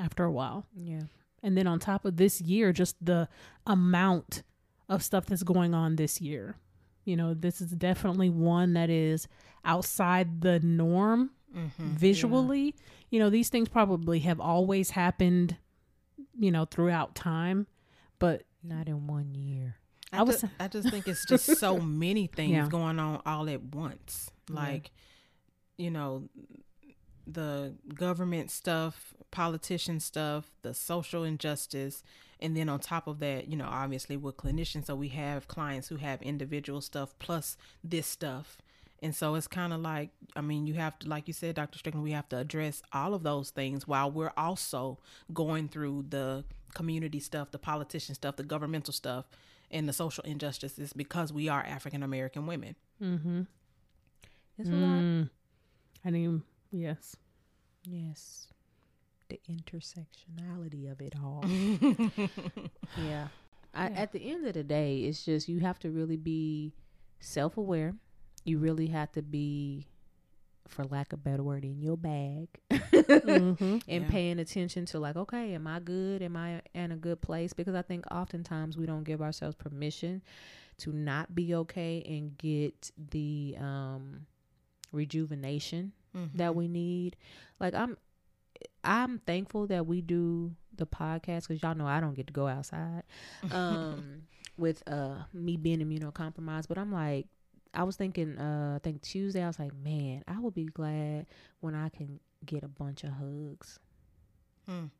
[0.00, 1.02] after a while yeah.
[1.42, 3.28] and then on top of this year just the
[3.66, 4.42] amount
[4.88, 6.56] of stuff that's going on this year
[7.04, 9.26] You know, this is definitely one that is
[9.64, 11.88] outside the norm Mm-hmm.
[11.96, 12.76] visually.
[13.10, 15.56] You know, these things probably have always happened,
[16.38, 17.66] you know, throughout time,
[18.20, 19.74] but Not in one year.
[20.12, 22.68] I, I was- ju- I just think it's just so many things Yeah.
[22.68, 24.30] going on all at once.
[24.48, 24.92] Like,
[25.76, 26.28] you know,
[27.32, 32.02] the government stuff, politician stuff, the social injustice,
[32.40, 35.88] and then on top of that, you know, obviously we're clinicians, so we have clients
[35.88, 38.58] who have individual stuff plus this stuff.
[39.02, 41.78] And so it's kind of like, I mean, you have to, like you said, Dr.
[41.78, 44.98] Strickland, we have to address all of those things while we're also
[45.32, 49.24] going through the community stuff, the politician stuff, the governmental stuff,
[49.70, 52.76] and the social injustices because we are African American women.
[53.02, 53.42] mm-hmm.
[54.58, 55.00] It's a lot.
[55.00, 55.30] Mm.
[56.04, 57.16] I mean, yes.
[57.84, 58.48] Yes.
[59.28, 61.44] The intersectionality of it all.
[62.96, 63.28] yeah.
[63.74, 63.94] I, Yeah.
[63.94, 66.74] At the end of the day, it's just you have to really be
[67.20, 67.94] self aware.
[68.44, 69.86] You really have to be,
[70.68, 73.78] for lack of a better word, in your bag mm-hmm.
[73.88, 74.10] and Yeah.
[74.10, 76.22] paying attention to, like, okay, am I good?
[76.22, 77.52] Am I in a good place?
[77.52, 80.22] Because I think oftentimes we don't give ourselves permission
[80.78, 84.26] to not be okay and get the um,
[84.92, 86.38] rejuvenation Mm-hmm.
[86.38, 87.16] that we need.
[87.58, 87.96] Like I'm
[88.84, 92.46] I'm thankful that we do the podcast cuz y'all know I don't get to go
[92.46, 93.02] outside.
[93.50, 94.22] Um
[94.56, 97.26] with uh me being immunocompromised, but I'm like
[97.72, 101.26] I was thinking uh I think Tuesday I was like, "Man, I will be glad
[101.60, 103.78] when I can get a bunch of hugs."
[104.68, 104.90] Mm.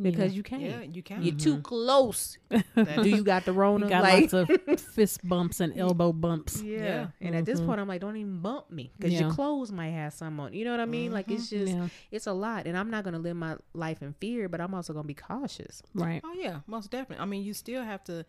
[0.00, 0.62] Because you can't.
[0.62, 1.22] yeah, you can't.
[1.22, 2.38] You're too close.
[2.74, 3.84] Do you got the Rona?
[3.86, 6.60] You got like, lots of fist bumps and elbow bumps.
[6.62, 6.78] yeah.
[6.84, 7.06] Yeah.
[7.20, 7.66] And at this Mhm.
[7.66, 9.20] point, I'm like, don't even bump me because Yeah.
[9.22, 10.54] your clothes might have some on.
[10.54, 11.12] You know what I mean?
[11.12, 14.14] Like it's just, Yeah, it's a lot, and I'm not gonna live my life in
[14.14, 15.82] fear, but I'm also gonna be cautious.
[15.94, 16.20] right.
[16.24, 17.22] Oh yeah, most definitely.
[17.22, 18.24] I mean, you still have to.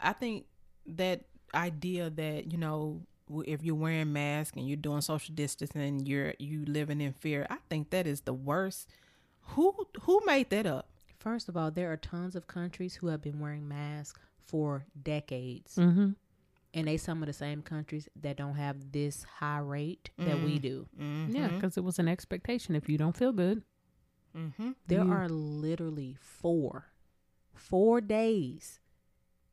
[0.00, 0.46] I think
[0.86, 1.22] that
[1.54, 3.00] idea that you know
[3.46, 7.56] if you're wearing masks and you're doing social distancing you're you living in fear, I
[7.70, 8.90] think that is the worst.
[9.54, 10.88] Who who made that up?
[11.18, 15.74] First of all, there are tons of countries who have been wearing masks for decades,
[15.76, 16.10] Mm-hmm.
[16.74, 20.58] and they some of the same countries that don't have this high rate that we
[20.58, 20.86] do.
[21.00, 21.34] Mm-hmm.
[21.34, 22.74] Yeah, because it was an expectation.
[22.76, 23.62] If you don't feel good,
[24.36, 24.72] Mm-hmm.
[24.86, 26.84] There You- are literally four,
[27.54, 28.80] four days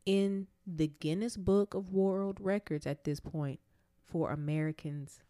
[0.06, 3.62] in the Guinness Book of World Records at this point
[4.04, 5.21] for Americans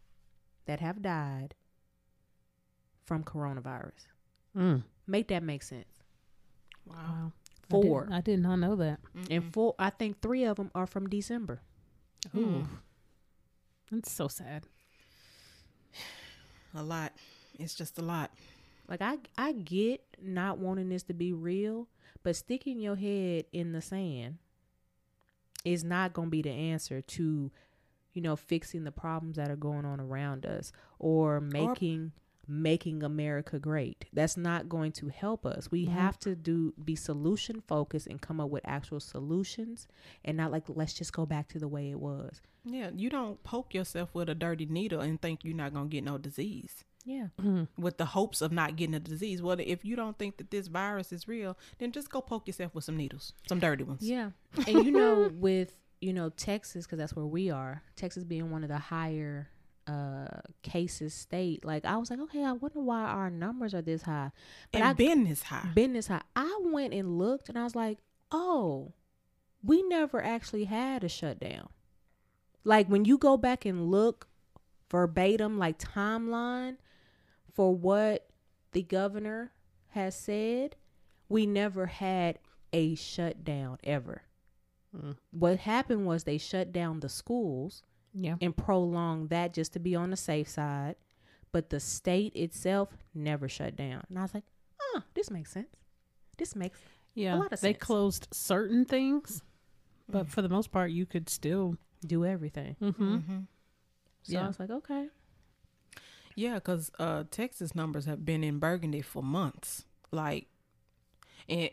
[0.66, 1.54] that have died
[3.06, 4.08] from coronavirus.
[4.58, 4.84] mm.
[5.06, 6.03] Make that make sense.
[6.86, 6.96] Wow.
[6.98, 7.32] wow.
[7.70, 8.06] I Four.
[8.06, 9.00] did, I did not know that.
[9.32, 11.62] And four, I think three of them are from December.
[12.36, 12.64] Ooh, hmm.
[13.92, 14.64] that's so sad.
[16.76, 17.14] A lot.
[17.58, 18.32] It's just a lot.
[18.88, 21.88] Like I, I get not wanting this to be real,
[22.24, 24.38] but sticking your head in the sand
[25.64, 27.52] is not going to be the answer to,
[28.14, 32.12] you know, fixing the problems that are going on around us or making
[32.48, 34.06] making America great.
[34.14, 35.72] That's not going to help us.
[35.72, 35.92] We Mhm.
[35.92, 39.88] have to do be solution focused and come up with actual solutions
[40.26, 42.42] and not like let's just go back to the way it was.
[42.66, 46.04] Yeah, you don't poke yourself with a dirty needle and think you're not gonna get
[46.04, 46.84] no disease.
[47.06, 47.28] Yeah.
[47.42, 47.68] Mm.
[47.78, 49.42] with the hopes of not getting a disease.
[49.42, 52.74] Well, if you don't think that this virus is real, then just go poke yourself
[52.76, 54.02] with some needles, some dirty ones.
[54.08, 54.32] Yeah.
[54.68, 58.64] And you know, with, you know, Texas, because that's where we are, Texas being one
[58.64, 59.50] of the higher
[59.88, 64.04] uh cases state, like I was like, okay, I wonder why our numbers are this
[64.04, 64.32] high.
[64.72, 65.70] But and I been this high.
[65.74, 66.22] been this high.
[66.36, 68.00] I went and looked and I was like,
[68.32, 68.94] oh,
[69.64, 71.70] we never actually had a shutdown.
[72.64, 74.28] Like when you go back and look
[74.90, 76.78] verbatim, like timeline
[77.52, 78.28] for what
[78.72, 79.52] the governor
[79.90, 80.76] has said,
[81.30, 82.40] we never had
[82.72, 84.24] a shutdown ever.
[84.96, 85.18] Mm.
[85.32, 87.84] What happened was they shut down the schools
[88.14, 88.36] Yeah.
[88.42, 90.96] and prolong that just to be on the safe side.
[91.52, 94.04] But the state itself never shut down.
[94.10, 94.44] And I was like,
[94.82, 95.68] oh, this makes sense.
[96.38, 96.80] This makes
[97.16, 97.36] Yeah.
[97.36, 97.62] A lot of sense.
[97.62, 97.84] they sense.
[97.84, 99.42] closed certain things,
[100.10, 101.78] but for the most part, you could still.
[102.06, 102.76] do everything.
[102.82, 103.16] Mm-hmm.
[103.18, 103.40] hmm
[104.24, 104.44] So Yeah.
[104.46, 105.08] I was like, okay.
[106.36, 109.86] Yeah, because uh, Texas numbers have been in Burgundy for months.
[110.12, 110.48] Like,
[111.48, 111.70] and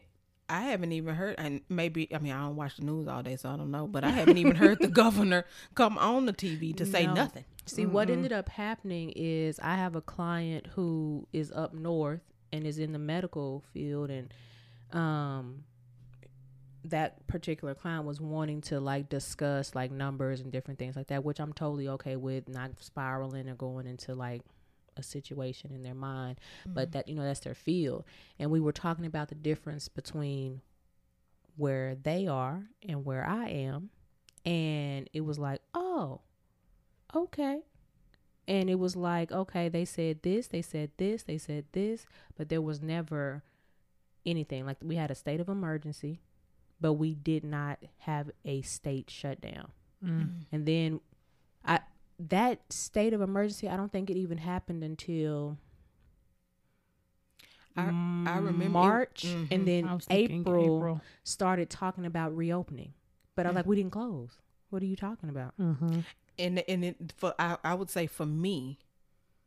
[0.50, 3.36] I haven't even heard, and maybe, I mean, I don't watch the news all day,
[3.36, 5.44] so I don't know, but I haven't even heard the governor
[5.74, 7.14] come on the TV to say No.
[7.14, 7.44] nothing.
[7.66, 8.12] See, what Mhm.
[8.12, 12.22] ended up happening is I have a client who is up north
[12.52, 14.34] and is in the medical field, and
[14.92, 15.64] um,
[16.84, 21.24] that particular client was wanting to like discuss like numbers and different things like that,
[21.24, 24.42] which I'm totally okay with, not spiraling or going into like
[25.00, 28.04] a situation in their mind, but that you know that's their field,
[28.38, 30.60] and we were talking about the difference between
[31.56, 33.90] where they are and where I am,
[34.44, 36.20] and it was like, oh
[37.14, 37.60] okay.
[38.48, 42.48] And it was like, okay, they said this, they said this, they said this, but
[42.48, 43.42] there was never
[44.26, 44.66] anything.
[44.66, 46.20] Like we had a state of emergency,
[46.80, 49.70] but we did not have a state shutdown.
[50.04, 50.46] Mm.
[50.50, 51.00] And then
[52.28, 55.56] that state of emergency, I don't think it even happened until
[57.76, 59.48] I- I remember it- March Mhm.
[59.50, 61.00] and then I was thinking April, April.
[61.22, 62.92] started talking about reopening.
[63.36, 63.56] But I was Mm.
[63.56, 64.38] like, we didn't close.
[64.70, 65.56] What are you talking about?
[65.58, 66.00] Mm-hmm.
[66.38, 68.78] and and it, for I, I would say for me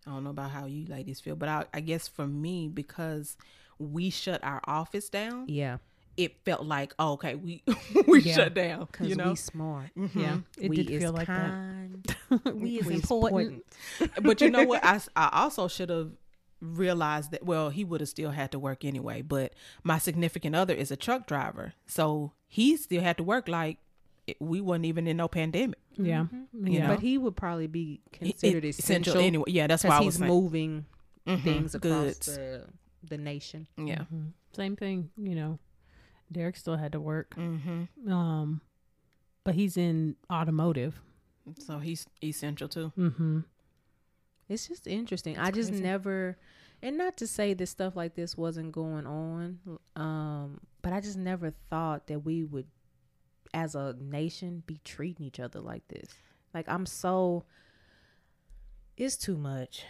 [0.06, 3.36] i don't know about how you ladies feel but I, I guess for me because
[3.80, 5.78] we shut our office down Yeah,
[6.18, 7.64] it felt like oh, okay we
[8.08, 8.36] we Yeah.
[8.36, 9.90] shut down because you know we smart.
[9.96, 10.12] Mhm.
[10.16, 12.13] Yeah, it we did is feel like that.
[12.40, 12.62] Kind.
[12.62, 13.64] we is we important.
[14.22, 16.12] but you know what I, I also should have
[16.62, 19.54] realized that well he would have still had to work anyway but
[19.84, 23.80] my significant other is a truck driver so he still had to work like
[24.28, 26.74] it- we wasn't even in no pandemic Yeah, Mhm.
[26.74, 26.88] yeah.
[26.88, 30.20] But he would probably be considered it- essential, anyway yeah that's why i was he's
[30.20, 30.86] saying moving
[31.28, 31.44] Mhm.
[31.44, 32.66] things across goods the
[33.10, 33.68] the nation.
[33.78, 34.32] yeah Mhm.
[34.56, 35.10] Same thing.
[35.18, 35.60] You know,
[36.32, 37.36] Derek still had to work.
[37.36, 38.10] mm-hmm.
[38.12, 38.62] Um,
[39.44, 41.02] but he's in automotive.
[41.60, 43.40] So he's essential too Mm-hmm.
[44.50, 45.34] It's just interesting.
[45.36, 45.84] It's I just crazy.
[45.84, 46.38] never,
[46.82, 49.60] and not to say that stuff like this wasn't going on,
[49.96, 52.68] um, but I just never thought that we would,
[53.54, 56.10] as a nation, be treating each other like this.
[56.54, 57.46] Like I'm so,
[58.98, 59.86] it's too much.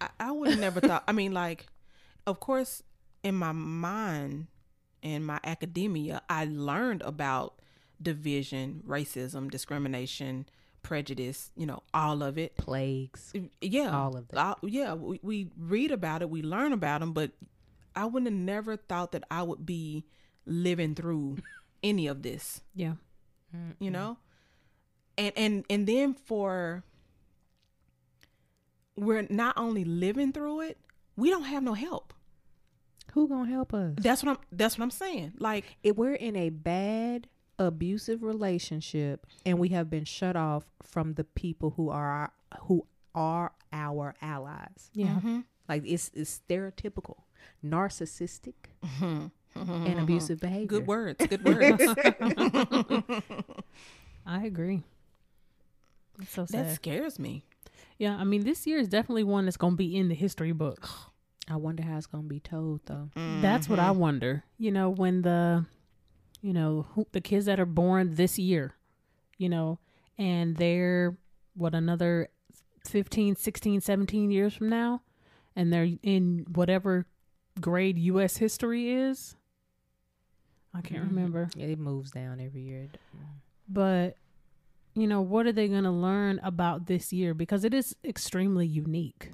[0.00, 1.04] I, I would have never thought.
[1.06, 1.66] I mean, like,
[2.26, 2.82] of course,
[3.22, 4.48] in my mind
[5.02, 7.60] in my academia, I learned about
[8.02, 10.46] division, racism, discrimination,
[10.84, 11.50] prejudice.
[11.56, 12.56] You know, all of it.
[12.56, 14.58] Plagues, mm, Yeah, all of that.
[14.62, 17.32] Yeah, we, we read about it, we learn about them, but
[17.96, 20.04] I wouldn't have never thought that I would be
[20.46, 21.38] living through
[21.82, 22.60] any of this.
[22.74, 22.94] Yeah.
[23.78, 24.18] You know,
[25.16, 26.82] and and and then for
[28.96, 30.78] we're not only living through it,
[31.16, 32.12] we don't have no help.
[33.12, 33.94] Who gonna help us?
[33.96, 34.38] That's what I'm.
[34.50, 35.34] That's what I'm saying.
[35.38, 37.28] Like, if we're in a bad
[37.58, 42.32] abusive relationship and we have been shut off from the people who are our,
[42.62, 45.20] who are our allies Yeah.
[45.22, 47.18] mhm, like it's, it's stereotypical
[47.64, 51.26] narcissistic mhm, mhm, and abusive behavior Good words.
[51.26, 51.82] Good words.
[54.26, 54.82] I agree.
[56.20, 56.66] It's so sad.
[56.66, 57.44] that scares me.
[57.98, 60.52] yeah, I mean, this year is definitely one that's going to be in the history
[60.52, 60.88] book.
[61.48, 63.10] i wonder how it's gonna be told though
[63.42, 64.44] That's what I wonder.
[64.58, 65.66] You know, when the,
[66.44, 68.74] you know, who, the kids that are born this year,
[69.38, 69.78] you know,
[70.18, 71.16] and they're
[71.56, 72.28] what another
[72.86, 75.00] 15, 16, 17 years from now,
[75.56, 77.06] and they're in whatever
[77.60, 78.36] grade U.S.
[78.36, 79.36] history is.
[80.74, 81.08] I can't Mhm.
[81.08, 81.48] remember.
[81.56, 82.88] Yeah, it moves down every year
[83.66, 84.18] but
[84.94, 88.66] you know what are they going to learn about this year because it is extremely
[88.66, 89.30] unique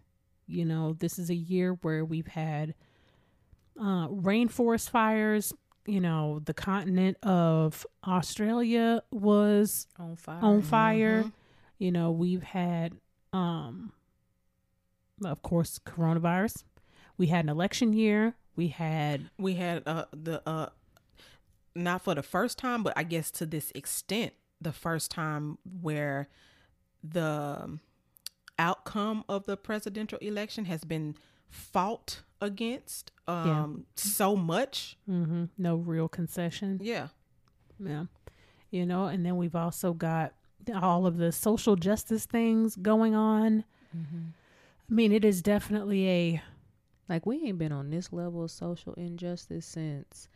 [0.47, 2.75] you know this is a year where we've had
[3.81, 5.53] uh rainforest fires
[5.91, 10.39] you know the continent of australia was on fire.
[10.43, 11.23] on fire.
[11.25, 11.33] Mhm.
[11.79, 12.95] you know we've had
[13.33, 13.93] um
[15.25, 16.65] of course coronavirus.
[17.19, 18.35] We had an election year.
[18.57, 20.69] We had We had uh the uh
[21.75, 26.29] not for the first time, but I guess to this extent, the first time where
[27.05, 27.79] the
[28.59, 31.17] outcome of the presidential election has been
[31.51, 34.97] fought against um so much.
[35.09, 37.09] mhm, no real concession Yeah.
[37.79, 38.05] Yeah.
[38.71, 40.33] You know, and then we've also got
[40.75, 43.65] all of the social justice things going on.
[43.97, 44.33] Mhm.
[44.89, 46.43] I mean, it is definitely a
[47.09, 50.29] like we ain't been on this level of social injustice since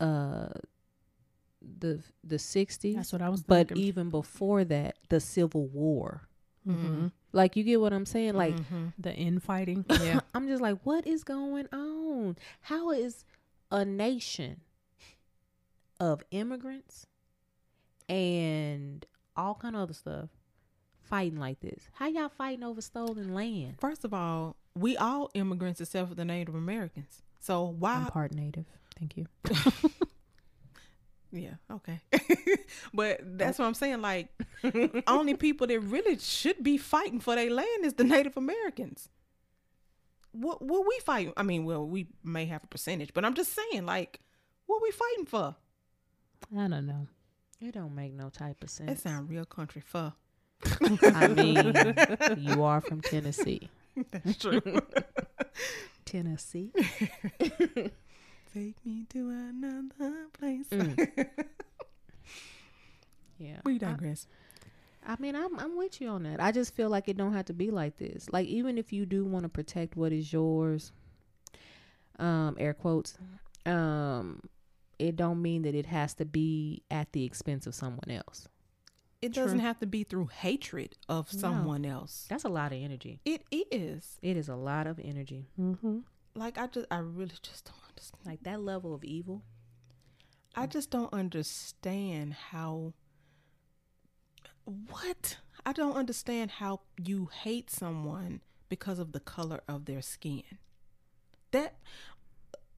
[0.00, 0.48] uh
[1.80, 6.28] the the 60s that's what I was but even before that the civil war
[6.66, 7.12] Mhm.
[7.32, 8.92] like you get what i'm saying like Mhm.
[8.98, 9.84] the infighting.
[10.02, 10.20] yeah.
[10.34, 13.24] i'm just like what is going on how is
[13.70, 14.60] a nation
[16.00, 17.06] of immigrants
[18.08, 19.04] and
[19.36, 20.28] all kind of other stuff
[21.02, 25.80] fighting like this how y'all fighting over stolen land First of all, we all immigrants
[25.80, 27.22] except for the Native Americans.
[27.40, 28.66] So why i'm part native
[28.98, 29.26] thank you
[31.30, 32.00] Yeah, okay.
[32.94, 34.00] but that's what I'm saying.
[34.00, 34.28] Like,
[35.06, 39.08] only people that really should be fighting for their land is the Native Americans.
[40.32, 41.32] What what we fight?
[41.36, 44.20] I mean, well, we may have a percentage, but I'm just saying, like,
[44.66, 45.56] what we fighting for?
[46.56, 47.06] I don't know.
[47.60, 50.12] it don't make no type of That sense sound real country for.
[51.14, 51.72] i mean
[52.36, 53.68] you are from tennessee
[54.10, 54.60] That's true.
[56.04, 56.72] tennessee
[58.58, 60.66] Take me to another place.
[60.70, 61.28] Mm.
[63.38, 64.26] yeah We I- digress.
[65.06, 66.38] I mean, I'm I'm with you on that.
[66.42, 68.28] I just feel like it don't have to be like this.
[68.30, 70.92] Like even if you do want to protect what is yours,
[72.18, 73.16] um, air quotes,
[73.64, 74.42] um,
[74.98, 78.48] it don't mean that it has to be at the expense of someone else.
[79.22, 79.44] It True.
[79.44, 81.40] doesn't have to be through hatred of No.
[81.40, 82.26] someone else.
[82.28, 83.20] That's a lot of energy.
[83.24, 84.18] It is.
[84.20, 85.46] It is a lot of energy.
[85.58, 85.98] Mm-hmm.
[86.38, 88.22] Like I just I really just don't understand.
[88.24, 89.42] Like that level of evil.
[90.54, 92.94] I just don't understand how
[94.64, 95.38] what?
[95.66, 100.44] I don't understand how you hate someone because of the color of their skin.
[101.50, 101.76] That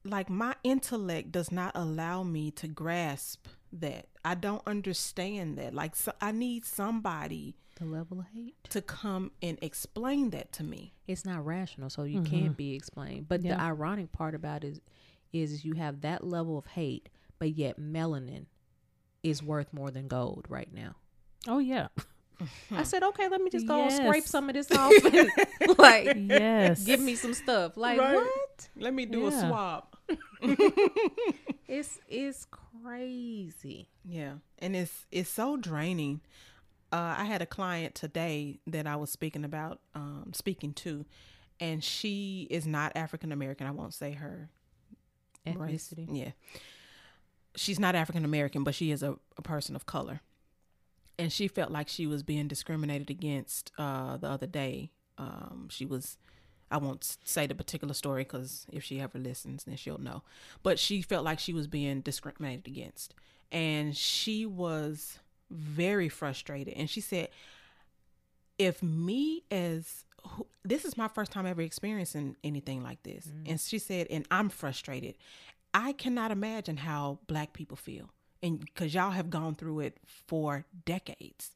[0.03, 4.07] like my intellect does not allow me to grasp that.
[4.25, 5.73] I don't understand that.
[5.73, 8.53] Like so I need somebody The level of hate.
[8.69, 10.93] to come and explain that to me.
[11.07, 12.25] It's not rational, so you Mhm.
[12.27, 13.27] can't be explained.
[13.27, 14.67] But the ironic part about it
[15.33, 17.09] is, is you have that level of hate,
[17.39, 18.45] but yet melanin
[19.23, 20.95] is worth more than gold right now.
[21.47, 21.87] Oh yeah.
[22.69, 25.31] I said, okay, let me just go and scrape some of this off and
[25.79, 26.83] like Yes.
[26.83, 27.77] give me some stuff.
[27.77, 28.13] Like Right.
[28.13, 28.69] what?
[28.75, 29.47] Let me do a Yeah.
[29.49, 29.95] swab.
[31.67, 33.87] It's it's crazy.
[34.03, 36.19] Yeah, and it's it's so draining.
[36.91, 41.05] Uh, I had a client today that I was speaking about, um, speaking to,
[41.59, 43.67] and she is not African American.
[43.67, 44.49] I won't say her
[45.45, 45.93] race.
[45.93, 46.07] Ethnicity.
[46.11, 46.31] Yeah,
[47.55, 50.21] she's not African American, but she is a, a person of color,
[51.17, 54.91] and she felt like she was being discriminated against uh, the other day.
[55.17, 56.17] Um, she was.
[56.69, 60.23] I won't say the particular story because if she ever listens, then she'll know.
[60.63, 63.13] But she felt like she was being discriminated against
[63.51, 65.19] and she was
[65.51, 66.73] very frustrated.
[66.75, 67.29] And she said
[68.57, 73.27] if me as who- this is my first time ever experiencing anything like this.
[73.45, 75.15] And she said and i'm frustrated.
[75.73, 78.11] I cannot imagine how black people feel.
[78.43, 81.51] And because y'all have gone through it for decades.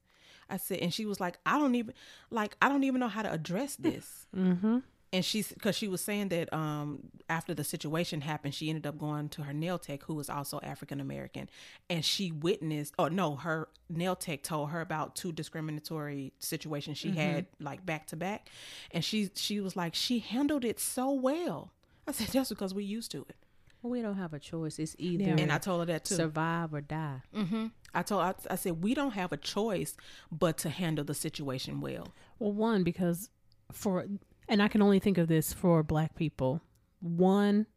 [0.49, 1.93] I said and she was like i don't even
[2.29, 4.25] like i don't even know how to address this.
[4.35, 4.79] Mm-hmm.
[5.15, 6.87] And she's because she was saying that um
[7.29, 10.59] after the situation happened she ended up going to her nail tech who was also
[10.61, 11.49] african american
[11.89, 17.11] and she witnessed oh no her nail tech told her about two discriminatory situations she
[17.11, 18.49] had like back to back
[18.91, 21.71] and she she was like she handled it so well
[22.07, 23.35] i said that's because we used to it
[23.81, 24.79] Well, we don't have a choice.
[24.79, 25.37] It's either Yeah.
[25.43, 27.21] and i told her that too survive or die.
[27.35, 27.67] Mm-hmm.
[27.93, 29.95] i told I, I said we don't have a choice
[30.31, 32.07] but to handle the situation well
[32.39, 33.29] Well, one because
[33.71, 34.05] for
[34.47, 36.61] and I can only think of this for black people.
[36.99, 37.67] One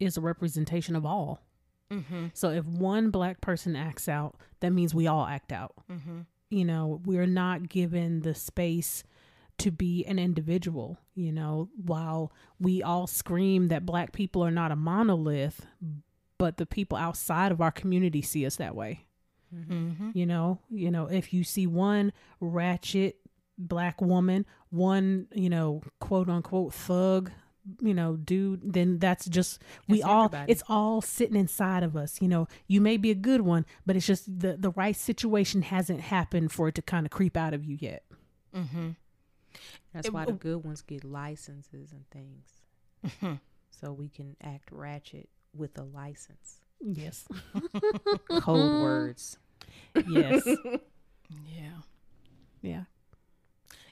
[0.00, 1.40] is a representation of all.
[1.90, 5.72] mm-hmm So if one black person acts out, that means we all act out.
[5.90, 6.20] mm-hmm
[6.50, 9.04] You know, we're not given the space
[9.58, 14.72] to be an individual, you know, while we all scream that black people are not
[14.72, 15.64] a monolith,
[16.38, 19.06] but the people outside of our community see us that way.
[19.54, 23.20] mm-hmm You know, you know, if you see one ratchet
[23.56, 27.30] black woman, one, you know, quote unquote thug,
[27.80, 30.52] you know, dude, then that's just we It's all everybody.
[30.52, 32.20] it's all sitting inside of us.
[32.20, 35.62] You know, you may be a good one, but it's just the the right situation
[35.62, 38.04] hasn't happened for it to kind of creep out of you yet.
[38.54, 38.90] mm-hmm
[39.92, 42.46] That's It- why the good ones get licenses and things,
[43.06, 43.34] mm-hmm
[43.70, 46.60] so we can act ratchet with a license.
[46.80, 47.26] Yes.
[48.30, 49.36] Code words.
[50.08, 50.46] yes.
[51.46, 51.70] yeah
[52.62, 52.84] Yeah.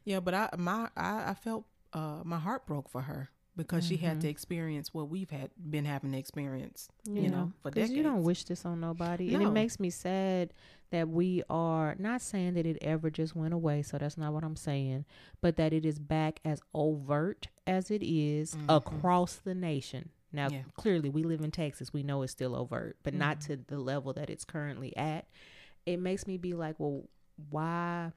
[0.04, 3.98] Yeah, but I my I, I felt uh my heart broke for her because she
[3.98, 7.92] had to experience what we've had been having to experience, you know, for decades.
[7.92, 9.34] you don't wish this on nobody.
[9.34, 10.54] And it makes me sad
[10.90, 13.82] that we are not saying that it ever just went away.
[13.82, 15.04] So that's not what I'm saying.
[15.42, 18.64] But that it is back as overt as it is Mhm.
[18.74, 20.08] across the nation.
[20.32, 20.62] Now, Yeah.
[20.74, 21.92] clearly, we live in Texas.
[21.92, 25.26] We know it's still overt, but not to the level that it's currently at.
[25.84, 27.04] It makes me be like, well,
[27.50, 28.12] why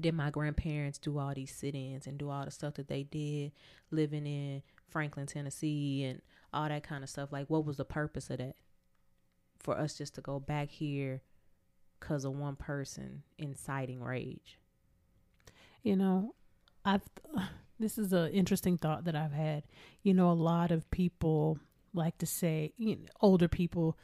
[0.00, 3.52] did my grandparents do all these sit-ins and do all the stuff that they did
[3.90, 6.20] living in Franklin, Tennessee and
[6.52, 7.32] all that kind of stuff?
[7.32, 8.56] Like what was the purpose of that?
[9.58, 11.22] For us just to go back here
[12.00, 14.58] cuz of one person inciting rage.
[15.82, 16.34] You know,
[16.84, 17.08] I've
[17.78, 19.64] this is an interesting thought that I've had.
[20.02, 21.58] You know, a lot of people
[21.94, 23.96] like to say, you know, older people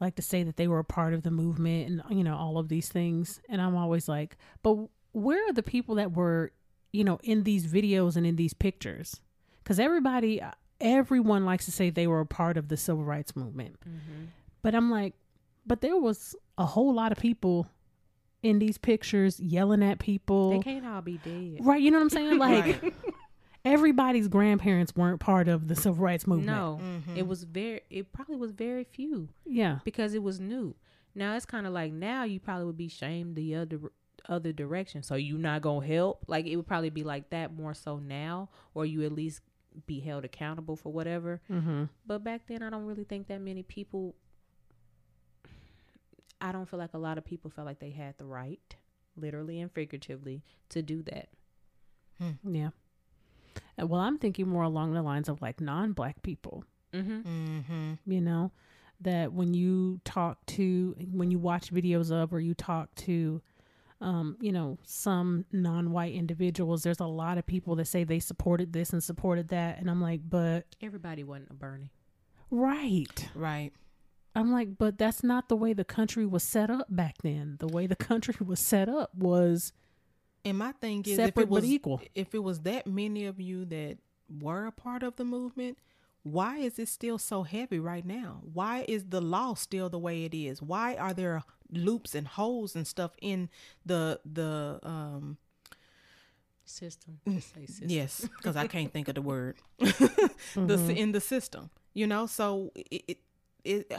[0.00, 2.58] like to say that they were a part of the movement and you know all
[2.58, 6.52] of these things, and I'm always like, but where are the people that were,
[6.92, 9.20] you know, in these videos and in these pictures?
[9.62, 10.40] Because everybody,
[10.80, 13.76] everyone likes to say they were a part of the civil rights movement,
[14.62, 15.14] but I'm like,
[15.66, 17.66] but there was a whole lot of people
[18.42, 20.50] in these pictures yelling at people.
[20.50, 21.58] They can't all be dead.
[21.60, 22.38] Right, you know what I'm saying?
[22.38, 22.94] Like Right.
[23.64, 26.46] everybody's grandparents weren't part of the civil rights movement.
[26.46, 27.16] No, Mhm.
[27.16, 27.80] it was very.
[27.90, 29.80] It probably was very few Yeah.
[29.84, 30.74] because it was new.
[31.14, 33.80] Now it's kind of like now you probably would be shamed the other
[34.28, 35.02] other direction.
[35.02, 36.24] So you not gonna help?
[36.26, 39.40] Like it would probably be like that more so now, or you at least
[39.86, 41.40] be held accountable for whatever.
[41.50, 41.84] Mm-hmm.
[42.06, 44.14] But back then, I don't really think that many people.
[46.40, 48.76] I don't feel like a lot of people felt like they had the right,
[49.16, 51.28] literally and figuratively, to do that.
[52.44, 52.70] Yeah.
[53.80, 56.64] Uh, Well, I'm thinking more along the lines of like non-black people.
[56.92, 57.20] Mm-hmm.
[57.20, 57.92] Mm-hmm.
[58.12, 58.52] You know,
[59.00, 63.42] that when you talk to, when you watch videos of, or you talk to,
[64.00, 68.72] um, you know, some non-white individuals, there's a lot of people that say they supported
[68.72, 71.90] this and supported that, and I'm like, but Everybody wasn't a Bernie.
[72.50, 73.28] right.
[73.34, 73.72] Right.
[74.34, 77.56] I'm like, but that's not the way the country was set up back then.
[77.58, 79.72] The way the country was set up was
[80.44, 82.00] And my thing is, if separate it was but equal.
[82.14, 83.96] if it was that many of you that
[84.28, 85.78] were a part of the movement,
[86.22, 88.40] why is it still so heavy right now?
[88.52, 90.60] Why is the law still the way it is?
[90.60, 93.48] Why are there loops and holes and stuff in
[93.84, 95.36] the the um
[96.68, 97.20] System.
[97.28, 97.90] Mm, Just say system.
[97.90, 100.66] yes, because I can't think of the word Mm-hmm.
[100.66, 101.70] the in the system.
[101.94, 103.18] You know, so it it,
[103.64, 103.92] it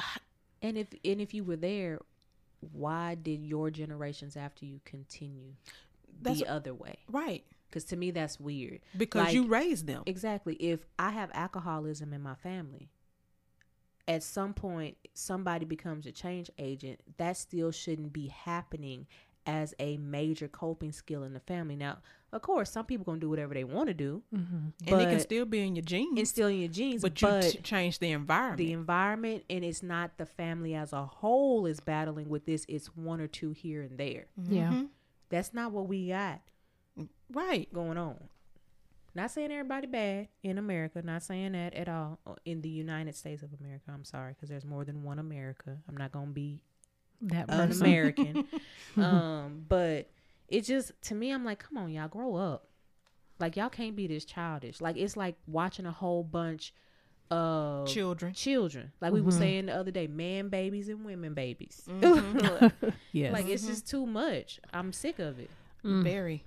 [0.62, 2.00] And if and if you were there,
[2.74, 5.54] why did your generations after you continue
[6.22, 6.98] That's- the other way?
[7.08, 8.82] right Because to me, that's weird.
[8.98, 10.04] because you raised them.
[10.06, 10.56] Exactly.
[10.56, 12.90] If I have alcoholism in my family,
[14.08, 19.08] at some point somebody becomes a change agent, that still shouldn't be happening
[19.46, 21.76] as a major coping skill in the family.
[21.76, 22.00] Now,
[22.34, 24.58] of course, some people gonna do whatever they want to do, Mm-hmm.
[24.94, 27.52] and it can still be in your genes, instill in your genes, but but, you
[27.52, 28.58] t- change the environment.
[28.58, 32.66] the environment and it's not the family as a whole is battling with this.
[32.68, 34.26] It's one or two here and there.
[34.50, 34.72] Yeah.
[34.72, 34.90] Mhm.
[35.30, 36.42] That's not what we got
[37.32, 37.72] right.
[37.74, 38.18] going on.
[39.18, 41.02] Not saying everybody bad in America.
[41.04, 42.20] Not saying that at all.
[42.26, 45.76] Uh, In the United States of America, I'm sorry, because there's more than one America.
[45.90, 46.62] I'm not gonna be
[47.24, 47.86] That an person.
[47.86, 48.48] American.
[48.98, 50.10] um, but
[50.48, 52.68] it just to me, I'm like, come on, y'all, grow up.
[53.40, 54.82] Like y'all can't be this childish.
[54.82, 56.74] Like it's like watching a whole bunch
[57.32, 58.34] of Children.
[58.34, 58.92] children.
[59.02, 59.38] Like we were Mhm.
[59.40, 61.82] saying the other day, man babies and women babies.
[61.88, 62.94] Mhm.
[63.12, 63.34] yes.
[63.34, 64.60] Like it's just too much.
[64.72, 65.50] I'm sick of it.
[65.84, 66.04] Mm.
[66.04, 66.44] Very,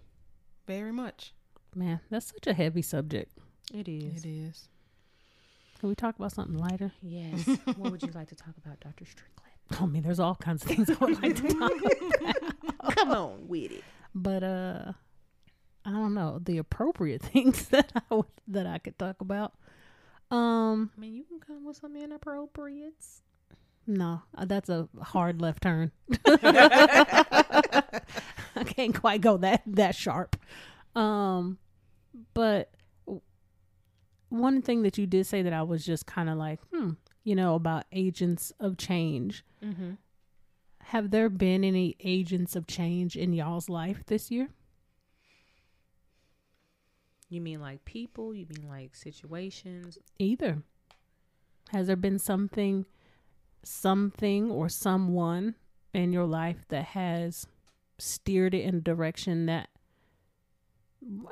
[0.67, 1.35] very much.
[1.75, 3.33] Man, that's such a heavy subject.
[3.73, 4.25] It is.
[4.25, 4.69] It is.
[5.79, 6.93] Can we talk about something lighter?
[7.03, 7.47] Yes.
[7.77, 9.05] what would you like to talk about, Dr.
[9.07, 9.37] Strickland?
[9.81, 12.87] I mean, there's all kinds of things I would like to talk about.
[12.97, 13.85] Come on with it.
[14.15, 14.93] But uh
[15.85, 19.55] I don't know, the appropriate things that I would, that I could talk about.
[20.31, 23.23] Um I mean, you can come with some inappropriates.
[23.87, 25.93] no, uh, that's a hard left turn.
[26.27, 28.03] I
[28.67, 30.37] can't quite go that that sharp.
[30.95, 31.59] Um
[32.35, 32.73] but
[34.29, 36.93] one thing that you did say that I was just kind of like, hmm,
[37.25, 39.45] you know, about agents of change.
[39.65, 39.93] Mm-hmm.
[40.85, 44.49] Have there been any agents of change in y'all's life this year?
[47.29, 48.35] You mean like people?
[48.35, 49.99] You mean like situations?
[50.19, 50.63] Either.
[51.71, 52.87] Has there been something,
[53.63, 55.55] something or someone
[55.95, 57.47] in your life that has
[57.99, 59.69] steered it in a direction that,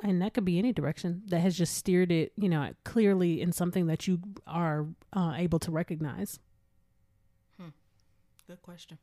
[0.03, 3.51] and that could be any direction, that has just steered it, you know, clearly in
[3.51, 6.39] something that you are uh, able to recognize?
[8.49, 8.97] Good question.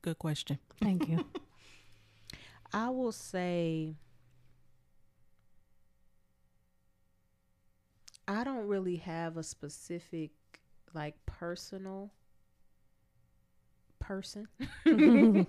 [0.00, 0.58] Good question.
[0.80, 1.26] Thank you.
[2.72, 3.96] I will say
[8.26, 10.30] I don't really have a specific
[10.94, 12.14] like personal
[13.98, 14.48] person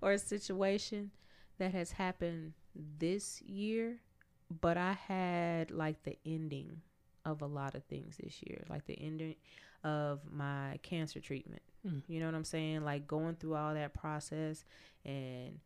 [0.00, 1.10] or a situation
[1.58, 2.52] that has happened
[2.98, 3.98] this year,
[4.60, 6.80] but I had like the ending
[7.24, 9.34] of a lot of things this year, like the ending
[9.84, 11.62] of my cancer treatment.
[11.86, 12.02] Mm.
[12.08, 12.84] You know what I'm saying?
[12.84, 14.64] Like going through all that process
[15.04, 15.58] and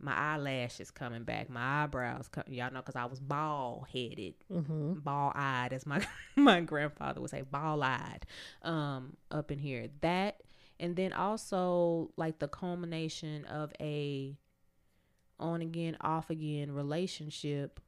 [0.00, 4.94] my eyelashes coming back, my eyebrows, co- y'all know, because I was bald headed, mm-hmm.
[5.00, 8.26] bald eyed, as my my grandfather would say, bald eyed,
[8.62, 9.88] um, up in here.
[10.00, 10.42] That,
[10.78, 14.36] and then also like the culmination of a
[15.38, 17.80] on again, off again relationship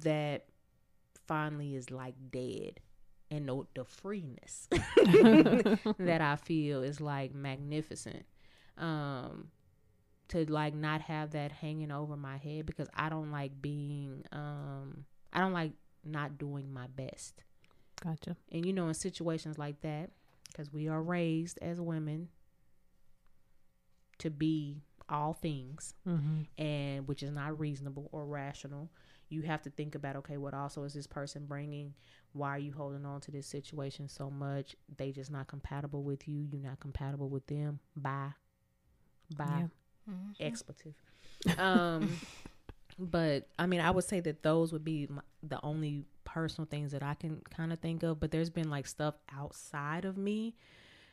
[0.00, 0.46] that
[1.26, 2.80] finally is like dead,
[3.30, 8.24] and the the freeness that I feel is like magnificent.
[8.76, 9.48] Um,
[10.28, 15.04] to like not have that hanging over my head because I don't like being um
[15.32, 15.72] I don't like
[16.04, 17.42] not doing my best.
[18.02, 18.36] Gotcha.
[18.52, 20.10] And you know in situations like that
[20.48, 22.28] because we are raised as women
[24.18, 26.62] to be all things Mm-hmm.
[26.62, 28.90] and which is not reasonable or rational.
[29.30, 31.94] You have to think about okay, what also is this person bringing?
[32.32, 34.74] Why are you holding on to this situation so much?
[34.96, 36.46] They just not compatible with you.
[36.50, 37.78] You're not compatible with them.
[37.96, 38.32] Bye.
[39.36, 39.66] Bye.
[40.08, 40.46] Yeah.
[40.46, 40.94] expletive.
[41.58, 42.10] Um,
[42.98, 46.92] but I mean, I would say that those would be my, the only personal things
[46.92, 48.18] that I can kind of think of.
[48.20, 50.54] But there's been like stuff outside of me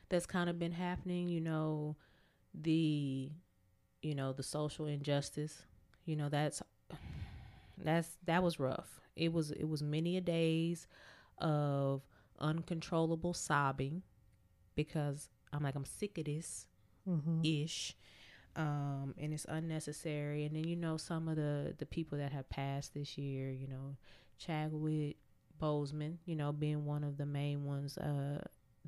[0.09, 1.27] that's kind of been happening.
[1.27, 1.95] You know,
[2.53, 3.31] the
[4.05, 5.63] you know the social injustice.
[6.05, 6.61] You know that's
[7.77, 9.01] that's that was rough.
[9.15, 10.87] It was it was many a days
[11.39, 12.01] of
[12.39, 14.03] uncontrollable sobbing
[14.75, 16.67] because I'm like I'm sick of this
[17.07, 17.43] Mm-hmm.
[17.43, 17.95] ish
[18.55, 22.49] um and it's unnecessary and then you know some of the the people that have
[22.49, 23.95] passed this year you know
[24.39, 25.17] chadwick
[25.61, 28.39] boseman you know being one of the main ones uh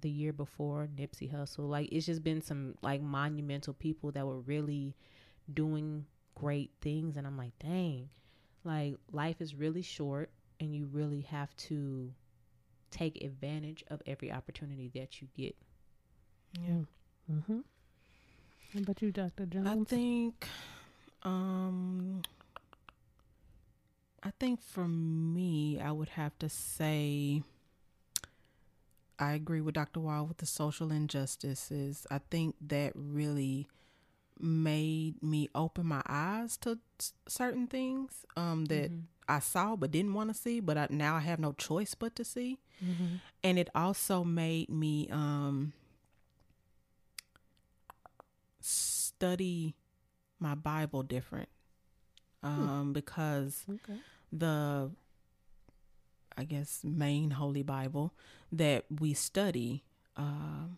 [0.02, 1.68] the year before nipsey Hussle.
[1.70, 4.96] like it's just been some like monumental people that were really
[5.54, 8.10] doing great things and i'm like dang
[8.64, 10.30] like life is really short
[10.60, 12.12] and you really have to
[12.92, 15.56] take advantage of every opportunity that you get
[16.54, 16.84] Yeah.
[17.32, 17.60] Mm-hmm.
[18.74, 19.46] How about you, Dr.
[19.46, 19.68] Jones?
[19.68, 20.48] I think
[21.24, 22.22] um
[24.24, 27.44] I think for me I would have to say
[29.20, 30.00] I agree with Dr.
[30.00, 32.06] Wall with the social injustices.
[32.12, 33.68] I think that really
[34.40, 36.78] made me open my eyes to
[37.28, 39.04] certain things um that Mhm.
[39.28, 42.16] I saw but didn't want to see, but I, now I have no choice but
[42.16, 42.60] to see.
[42.84, 43.16] Mm-hmm.
[43.44, 45.74] And it also made me um
[48.60, 49.76] study
[50.40, 51.50] my Bible different.
[52.44, 54.00] Um because Okay.
[54.32, 54.92] the
[56.38, 58.14] I guess main holy Bible
[58.52, 59.84] that we study
[60.16, 60.78] um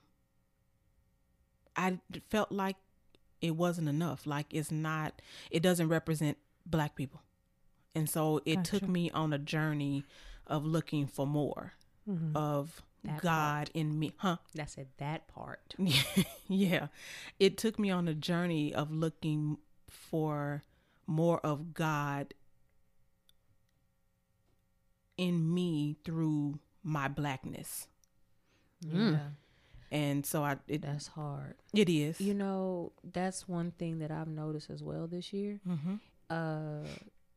[1.76, 2.00] I
[2.30, 2.76] felt like
[3.42, 4.26] it wasn't enough.
[4.26, 7.22] Like it's not it doesn't represent black people.
[7.96, 10.04] And so it took me on a journey
[10.48, 11.74] of looking for more
[12.10, 12.36] Mm-hmm.
[12.36, 14.14] of That God in me.
[14.18, 14.38] Huh?
[14.56, 15.76] that's it that part
[16.48, 16.88] yeah.
[17.40, 19.58] It took me on a journey of looking
[19.90, 20.64] for
[21.06, 22.34] more of God
[25.20, 27.88] in me through my blackness.
[28.86, 29.12] Mm.
[29.12, 29.30] yeah
[29.92, 32.22] And so I it, that's hard it is.
[32.22, 35.60] You know, that's one thing that I've noticed as well this year.
[35.68, 35.96] mm-hmm.
[36.30, 36.86] Uh,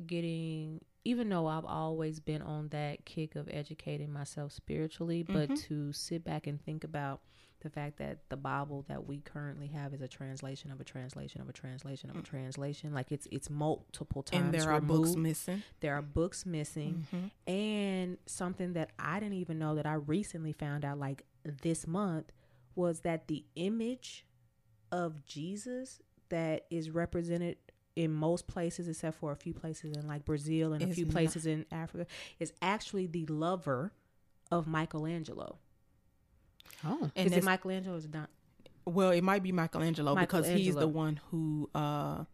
[0.07, 5.61] getting, even though I've always been on that kick of educating myself spiritually, but Mhm.
[5.69, 7.21] to sit back and think about
[7.63, 11.41] the fact that the Bible that we currently have is a translation of a translation
[11.41, 12.93] of a translation of a translation.
[12.93, 14.45] Like it's it's multiple times.
[14.45, 15.63] And there are books missing.
[15.81, 17.07] There are books missing.
[17.15, 17.53] Mm-hmm.
[17.53, 21.25] And something that I didn't even know that I recently found out like
[21.63, 22.33] this month
[22.75, 24.27] was that the image
[24.91, 27.57] of Jesus that is represented
[27.95, 31.47] in most places except for a few places in like Brazil and a few places
[31.47, 32.07] in Africa
[32.41, 33.93] is actually the lover
[34.51, 35.59] of Michelangelo.
[36.85, 37.11] And Oh.
[37.15, 38.29] is it Michelangelo or is it not?
[38.85, 42.25] well, it might be Michelangelo, because he's the one who uh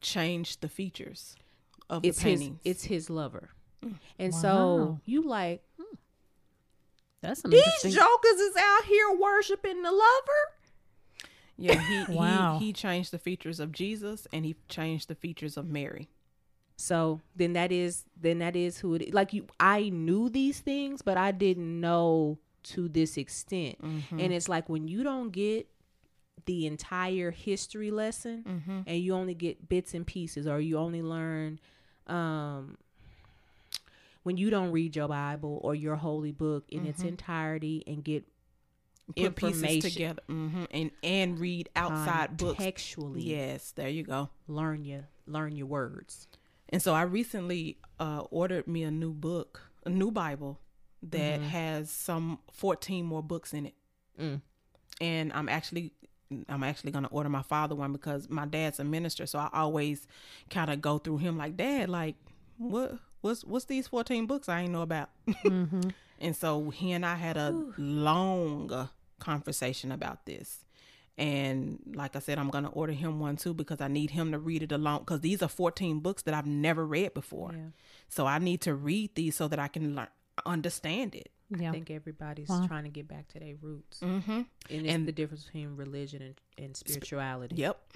[0.00, 1.34] changed the features
[1.90, 3.50] of It's the his it's his lover.
[3.84, 3.94] Mm.
[4.18, 5.62] And so you like
[7.20, 7.92] That's some these interesting.
[7.92, 10.42] jokers is out here worshiping the lover?
[11.56, 12.58] yeah, he, Wow.
[12.60, 16.08] he he changed the features of Jesus and he changed the features of Mary.
[16.80, 19.12] So then that is then that is who it is.
[19.12, 22.38] Like you, I knew these things, but I didn't know
[22.74, 23.82] to this extent.
[23.82, 24.20] Mm-hmm.
[24.20, 25.68] And it's like when you don't get
[26.46, 28.80] the entire history lesson Mm-hmm.
[28.86, 31.58] and you only get bits and pieces, or you only learn
[32.06, 32.78] um
[34.22, 37.08] when you don't read your Bible or your holy book in its Mhm.
[37.08, 38.24] entirety and get
[39.16, 42.62] Put pieces information together hmm and and read outside books.
[42.62, 44.28] contextually Yes, there you go.
[44.46, 46.28] learn your learn your words.
[46.70, 50.60] And so I recently uh, ordered me a new book, a new Bible
[51.02, 51.48] that Mhm.
[51.48, 53.74] has some 14 more books in it.
[54.20, 54.42] Mm.
[55.00, 55.92] And I'm actually
[56.50, 59.48] I'm actually going to order my father one because my dad's a minister, so I
[59.52, 60.06] always
[60.50, 62.16] kind of go through him like, "Dad, like
[62.58, 65.88] what what's what's these 14 books I ain't know about?" mm-hmm.
[66.20, 68.88] And so he and I had a long uh,
[69.20, 70.64] conversation about this.
[71.18, 74.30] And like I said, I'm going to order him one too because I need him
[74.32, 77.50] to read it along because these are 14 books that I've never read before.
[77.52, 77.64] Yeah.
[78.08, 80.06] So I need to read these so that I can learn
[80.46, 81.30] understand it.
[81.50, 81.70] Yeah.
[81.70, 82.66] I think everybody's Wow.
[82.68, 83.98] trying to get back to their roots.
[84.00, 84.42] Mm-hmm.
[84.70, 87.56] And And- the difference between religion and, and spirituality.
[87.56, 87.92] Yep.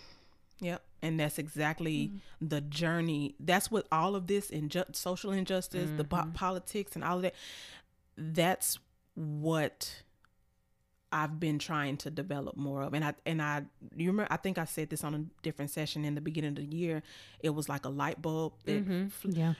[0.60, 0.82] Yep.
[1.02, 3.34] And that's exactly the journey.
[3.38, 7.34] That's what all of this inju- social injustice, the po- politics, and all of that.
[8.16, 8.78] That's
[9.14, 10.02] what
[11.12, 12.94] I've been trying to develop more of.
[12.94, 13.64] And I and I
[13.96, 16.56] you remember I think I said this on a different session in the beginning of
[16.70, 17.02] the year.
[17.40, 19.12] It was like a light bulb that Mhm.
[19.12, 19.54] fl- Yeah.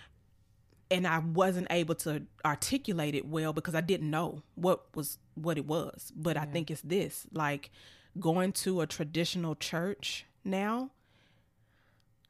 [0.91, 5.57] and I wasn't able to articulate it well because I didn't know what was what
[5.59, 6.13] it was.
[6.17, 7.71] But I think it's this like
[8.19, 10.91] going to a traditional church now.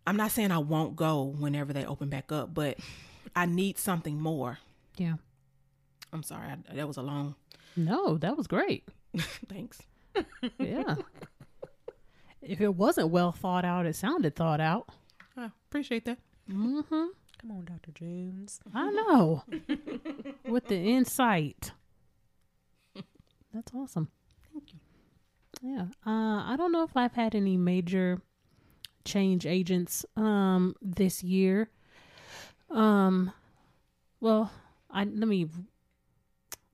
[0.07, 2.79] I'm not saying I won't go whenever they open back up, but
[3.37, 4.59] I need something more.
[4.97, 5.15] Yeah.
[6.13, 7.37] I'm sorry, I, that was a long.
[7.77, 8.87] No, that was great.
[9.49, 9.81] Thanks.
[10.59, 10.97] Yeah.
[12.43, 14.89] if it wasn't well thought out, it sounded thought out.
[15.37, 16.19] I appreciate that.
[16.51, 17.07] Mm-hmm.
[17.41, 17.91] Come on, Dr.
[17.93, 18.61] Jones.
[18.75, 19.45] I know.
[20.49, 21.73] With the insight.
[23.53, 24.09] That's awesome.
[24.53, 24.79] Thank you.
[25.63, 25.87] Yeah.
[26.07, 28.21] Uh, I don't know if I've had any major
[29.05, 31.69] change agents um this year.
[32.71, 33.33] Um
[34.21, 34.53] well,
[34.89, 35.49] I let me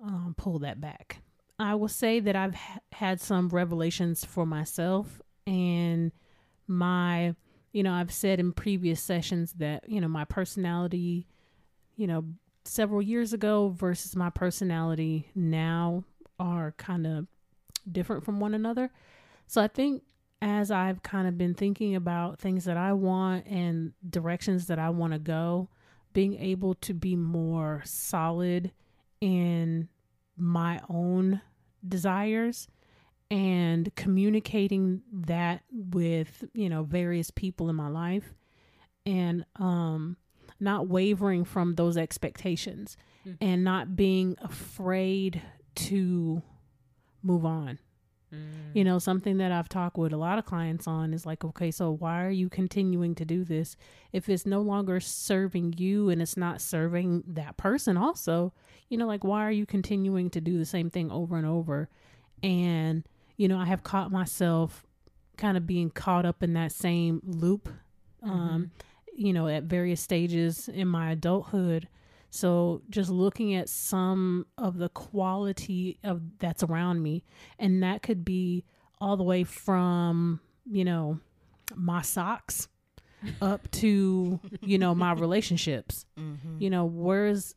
[0.03, 1.22] um, pull that back.
[1.59, 6.12] I will say that I've ha- had some revelations for myself and
[6.66, 7.34] my
[7.72, 11.26] you know, I've said in previous sessions that, you know, my personality,
[11.96, 12.24] you know,
[12.64, 16.04] several years ago versus my personality now
[16.38, 17.26] are kind of
[17.90, 18.90] different from one another.
[19.46, 20.02] So I think
[20.40, 24.90] as I've kind of been thinking about things that I want and directions that I
[24.90, 25.68] want to go,
[26.12, 28.72] being able to be more solid
[29.20, 29.88] in
[30.39, 31.41] my own
[31.86, 32.68] desires
[33.30, 38.34] and communicating that with you know various people in my life
[39.07, 40.16] and um
[40.61, 43.36] not wavering from those expectations Mm.
[43.41, 45.43] and not being afraid
[45.74, 46.41] to
[47.22, 47.78] move on
[48.74, 51.70] you know something that i've talked with a lot of clients on is like okay
[51.70, 53.76] so why are you continuing to do this
[54.12, 58.53] if it's no longer serving you and it's not serving that person also?
[58.89, 61.89] You know like why are you continuing to do the same thing over and over?
[62.43, 63.05] And
[63.39, 64.85] you know i have caught myself
[65.39, 67.70] kind of being caught up in that same loop
[68.22, 68.70] um
[69.16, 71.89] you know at various stages in my adulthood
[72.31, 77.24] so just looking at some of the quality of that's around me
[77.59, 78.64] and that could be
[79.01, 81.20] all the way from, you know,
[81.74, 82.68] my socks
[83.41, 86.05] up to, you know, my relationships.
[86.18, 86.61] Mm-hmm.
[86.61, 87.55] You know, where's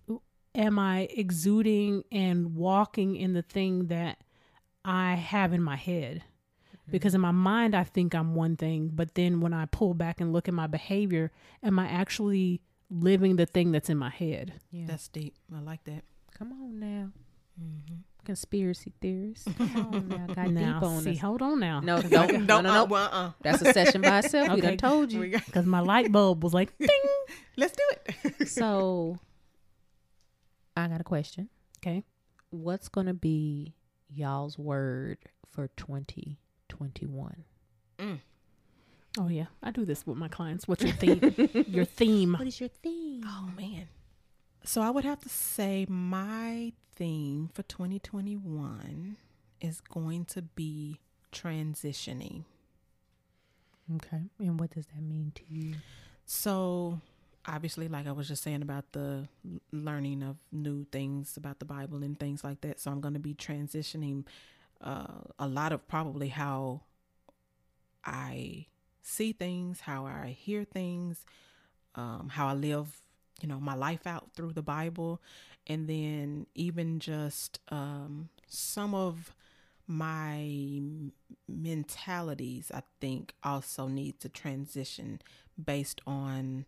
[0.55, 4.23] am I exuding and walking in the thing that
[4.85, 6.23] I have in my head?
[6.89, 10.19] Because in my mind, I think I'm one thing, but then when I pull back
[10.19, 11.31] and look at my behavior,
[11.63, 12.61] am I actually
[12.91, 14.53] living the thing that's in my head?
[14.69, 14.85] Yeah.
[14.87, 15.35] That's deep.
[15.55, 16.03] I like that.
[16.37, 17.09] Come on now.
[17.59, 17.95] Mm-hmm.
[18.23, 19.47] Conspiracy theorists.
[19.57, 20.27] Come on now.
[20.27, 21.19] Got now, deep on see, us.
[21.19, 21.79] hold on now.
[21.79, 22.83] No, don't, no, no, no.
[22.83, 24.53] Uh, well, uh, That's a session by itself.
[24.53, 25.21] We done told you.
[25.21, 26.89] Because my light bulb was like, ding.
[27.57, 28.47] Let's do it.
[28.47, 29.17] So,
[30.75, 31.49] I got a question.
[31.79, 32.03] Okay.
[32.49, 33.75] What's going to be
[34.13, 35.17] y'all's word
[35.51, 37.43] for 2021?
[39.17, 40.67] Oh yeah, I do this with my clients.
[40.67, 41.19] What's your theme?
[41.67, 42.33] your theme.
[42.33, 43.23] What is your theme?
[43.25, 43.87] Oh man.
[44.63, 49.17] So I would have to say my theme for 2021
[49.59, 50.99] is going to be
[51.31, 52.43] transitioning.
[53.95, 54.21] Okay.
[54.39, 55.75] And what does that mean to you?
[56.25, 57.01] So
[57.47, 59.27] obviously like I was just saying about the
[59.71, 62.79] learning of new things about the Bible and things like that.
[62.79, 64.25] So I'm going to be transitioning
[64.79, 66.81] uh, a lot of probably how
[68.05, 68.67] I
[69.01, 71.25] see things, how I hear things,
[71.95, 73.01] um, how I live,
[73.41, 75.21] you know, my life out through the Bible,
[75.67, 79.35] and then even just um, some of
[79.87, 80.81] my
[81.47, 85.21] mentalities, I think, also need to transition
[85.63, 86.65] based on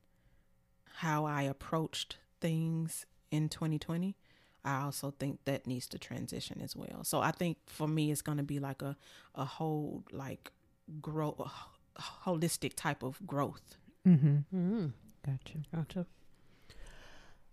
[0.95, 4.15] how I approached things in 2020.
[4.65, 7.03] I also think that needs to transition as well.
[7.03, 8.95] So I think for me, it's going to be like a
[9.36, 10.51] a whole like
[11.01, 11.36] grow
[11.99, 13.77] holistic type of growth.
[14.07, 14.37] Mm-hmm.
[14.55, 14.91] Mm,
[15.25, 15.57] Gotcha.
[15.73, 16.05] gotcha.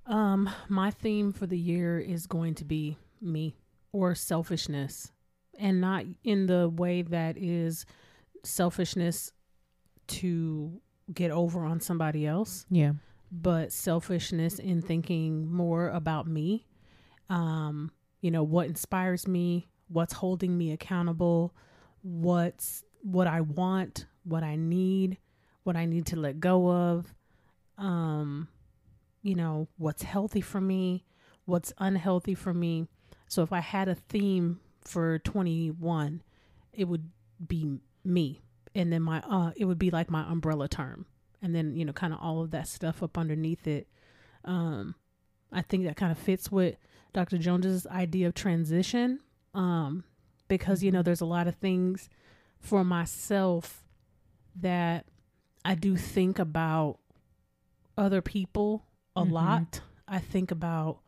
[0.06, 3.56] Um, my theme for the year is going to be me
[3.92, 5.12] or selfishness,
[5.58, 7.84] and not in the way that is
[8.44, 9.32] selfishness
[10.08, 10.80] to
[11.12, 12.66] get over on somebody else.
[12.70, 12.92] Yeah.
[13.32, 16.66] but selfishness in thinking more about me.
[17.28, 21.54] Um, you know, what inspires me, what's holding me accountable,
[22.02, 25.18] what's what I want, what I need,
[25.62, 27.14] what I need to let go of.
[27.78, 28.48] Um,
[29.22, 31.04] you know, what's healthy for me,
[31.44, 32.86] what's unhealthy for me.
[33.28, 36.22] So if I had a theme for 21,
[36.72, 37.10] it would
[37.46, 38.40] be me.
[38.74, 41.06] And then my uh it would be like my umbrella term
[41.42, 43.88] and then you know kind of all of that stuff up underneath it
[44.44, 44.94] um
[45.52, 46.76] i think that kind of fits with
[47.12, 49.20] dr jones's idea of transition
[49.54, 50.04] um
[50.48, 52.08] because you know there's a lot of things
[52.58, 53.82] for myself
[54.56, 55.06] that
[55.64, 56.98] i do think about
[57.96, 58.84] other people
[59.16, 59.30] a Mhm.
[59.32, 61.00] lot i think about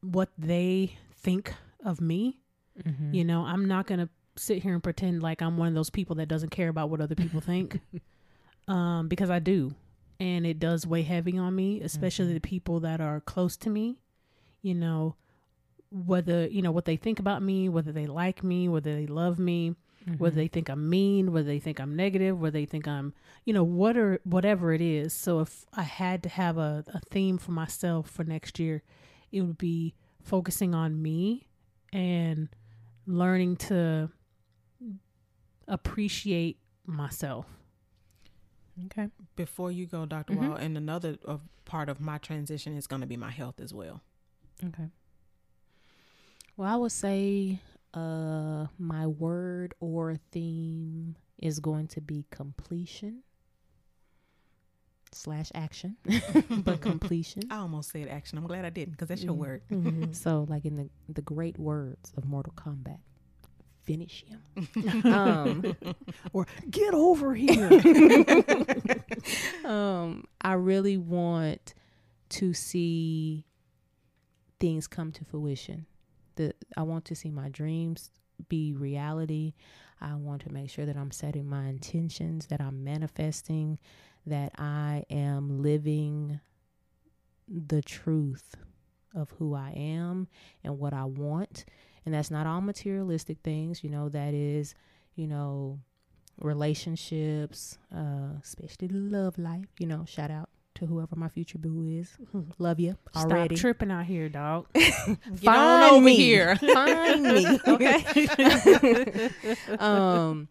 [0.00, 2.40] what they think of me
[2.84, 3.14] Mm-hmm.
[3.14, 5.90] you know, I'm not going to sit here and pretend like I'm one of those
[5.90, 7.80] people that doesn't care about what other people think.
[8.66, 9.76] um, because I do.
[10.18, 12.34] And it does weigh heavy on me, especially Mhm.
[12.34, 14.00] the people that are close to me.
[14.60, 15.14] You know,
[15.92, 19.38] whether, you know, what they think about me, whether they like me, whether they love
[19.38, 19.76] me,
[20.18, 23.52] whether they think I'm mean, whether they think I'm negative, whether they think I'm, you
[23.54, 25.12] know, what or whatever it is.
[25.14, 28.82] So if I had to have a, a theme for myself for next year,
[29.32, 31.48] it would be focusing on me
[31.92, 32.48] and
[33.06, 34.10] learning to
[35.68, 37.46] appreciate myself.
[38.86, 39.08] okay.
[39.36, 40.48] Before you go, doctor Mhm.
[40.48, 43.72] Wall, and another of part of my transition is going to be my health as
[43.72, 44.02] well.
[44.62, 44.90] Okay.
[46.56, 47.60] Well, I would say
[47.94, 53.22] uh my word or theme is going to be completion
[55.12, 55.96] slash action,
[56.64, 57.42] but completion.
[57.50, 58.36] I almost said action.
[58.38, 59.38] I'm glad I didn't because that's your Mhm.
[59.38, 60.14] word.
[60.16, 62.98] So, like in the the great words of Mortal Kombat,
[63.84, 64.42] finish him.
[65.12, 65.76] um,
[66.32, 67.70] Or get over here.
[69.64, 71.74] um, I really want
[72.30, 73.44] to see
[74.58, 75.86] things come to fruition.
[76.36, 78.10] The I want to see my dreams
[78.48, 79.54] be reality.
[80.00, 83.78] I want to make sure that I'm setting my intentions, that I'm manifesting,
[84.26, 86.40] that I am living
[87.48, 88.56] the truth
[89.14, 90.28] of who I am
[90.62, 91.64] and what I want.
[92.04, 94.74] And that's not all materialistic things, you know, that is,
[95.14, 95.78] you know,
[96.40, 99.68] relationships, uh, especially love life.
[99.78, 102.16] You know, shout out to whoever my future boo is.
[102.58, 103.56] Love you already.
[103.56, 104.66] Stop tripping out here, dog.
[105.46, 106.16] On over me.
[106.16, 106.56] here.
[106.74, 109.30] Find me, okay?
[109.78, 110.48] um,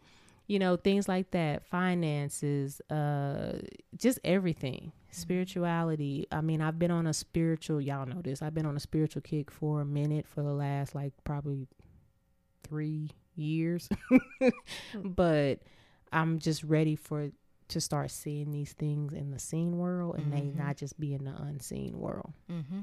[0.48, 3.60] you know, things like that, finances, uh,
[3.98, 6.28] just everything, spirituality.
[6.32, 7.82] I mean, I've been on a spiritual.
[7.82, 8.42] Y'all know this.
[8.42, 11.68] I've been on a spiritual kick for a minute for the last like probably
[12.64, 13.90] three years,
[14.96, 15.60] but
[16.12, 17.32] I'm just ready for
[17.70, 20.32] to start seeing these things in the seen world and Mhm.
[20.32, 22.34] they not just be in the unseen world.
[22.50, 22.82] Mm-hmm.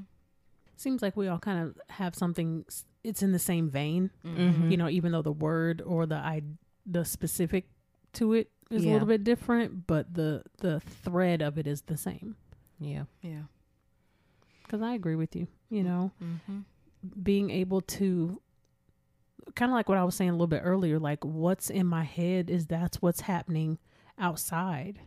[0.75, 2.65] Seems like we all kind of have something.
[3.03, 4.71] It's in the same vein, Mhm.
[4.71, 4.89] you know.
[4.89, 6.41] Even though the word or the I,
[6.85, 7.69] the specific
[8.13, 11.97] to it is a little bit different, but the the thread of it is the
[11.97, 12.35] same.
[12.79, 13.05] Yeah.
[13.21, 13.43] Yeah.
[14.63, 15.47] Because I agree with you.
[15.69, 16.59] You know, Mm-hmm.
[17.21, 18.41] being able to
[19.55, 22.03] kind of like what I was saying a little bit earlier, like what's in my
[22.03, 23.77] head is that's what's happening
[24.21, 25.01] outside.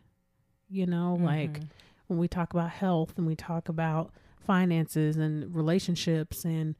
[0.68, 1.68] You know, like Mhm.
[2.08, 6.74] when we talk about health and we talk about finances and relationships and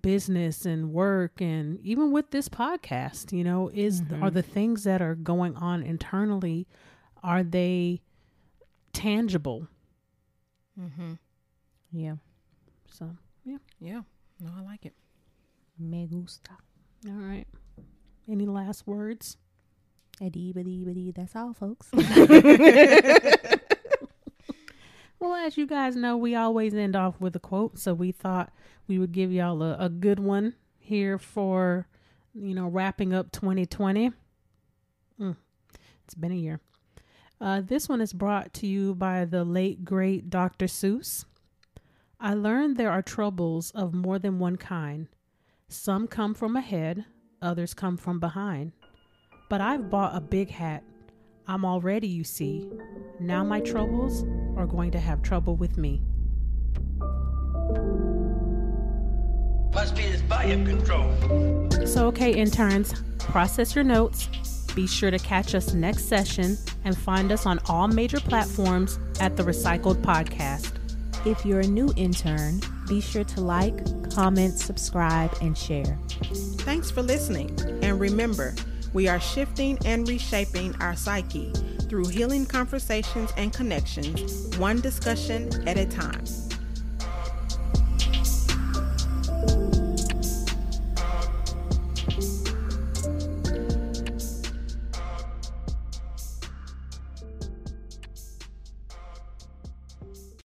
[0.00, 4.22] business and work and even with this podcast, you know, is Mhm.
[4.22, 6.66] are the things that are going on internally
[7.22, 8.00] are they
[8.92, 9.66] tangible?
[10.78, 11.14] Mm-hmm.
[11.90, 12.16] yeah.
[12.90, 13.58] So, yeah.
[13.80, 14.02] Yeah.
[14.40, 14.94] No, I like it.
[15.78, 16.52] Me gusta.
[17.06, 17.46] all right.
[18.28, 19.36] Any last words?
[20.20, 21.14] Badee.
[21.14, 21.90] That's all, folks.
[25.18, 27.78] Well, as you guys know, we always end off with a quote.
[27.78, 28.52] So we thought
[28.86, 31.88] we would give y'all a, a good one here for,
[32.34, 34.12] you know, wrapping up 2020.
[35.20, 35.36] Mm,
[36.04, 36.60] it's been a year.
[37.40, 40.66] Uh, this one is brought to you by the late, great Dr.
[40.66, 41.24] Seuss.
[42.20, 45.08] I learned there are troubles of more than one kind.
[45.68, 47.04] Some come from ahead,
[47.42, 48.72] others come from behind.
[49.48, 50.82] But I've bought a big hat.
[51.46, 52.68] I'm all ready, you see.
[53.20, 54.24] Now my troubles
[54.56, 56.02] are going to have trouble with me.
[59.72, 61.86] Must be this Volume Kontrol.
[61.86, 64.26] So, okay, interns, process your notes.
[64.74, 69.36] Be sure to catch us next session and find us on all major platforms at
[69.36, 70.72] the Recycled Podcast.
[71.26, 73.74] if you're a new intern, be sure to like,
[74.12, 75.98] comment, subscribe, and share.
[76.58, 77.58] Thanks for listening.
[77.82, 78.54] And remember,
[78.96, 85.76] we are shifting and reshaping our psyche through healing conversations and connections, one discussion at
[85.76, 86.24] a time.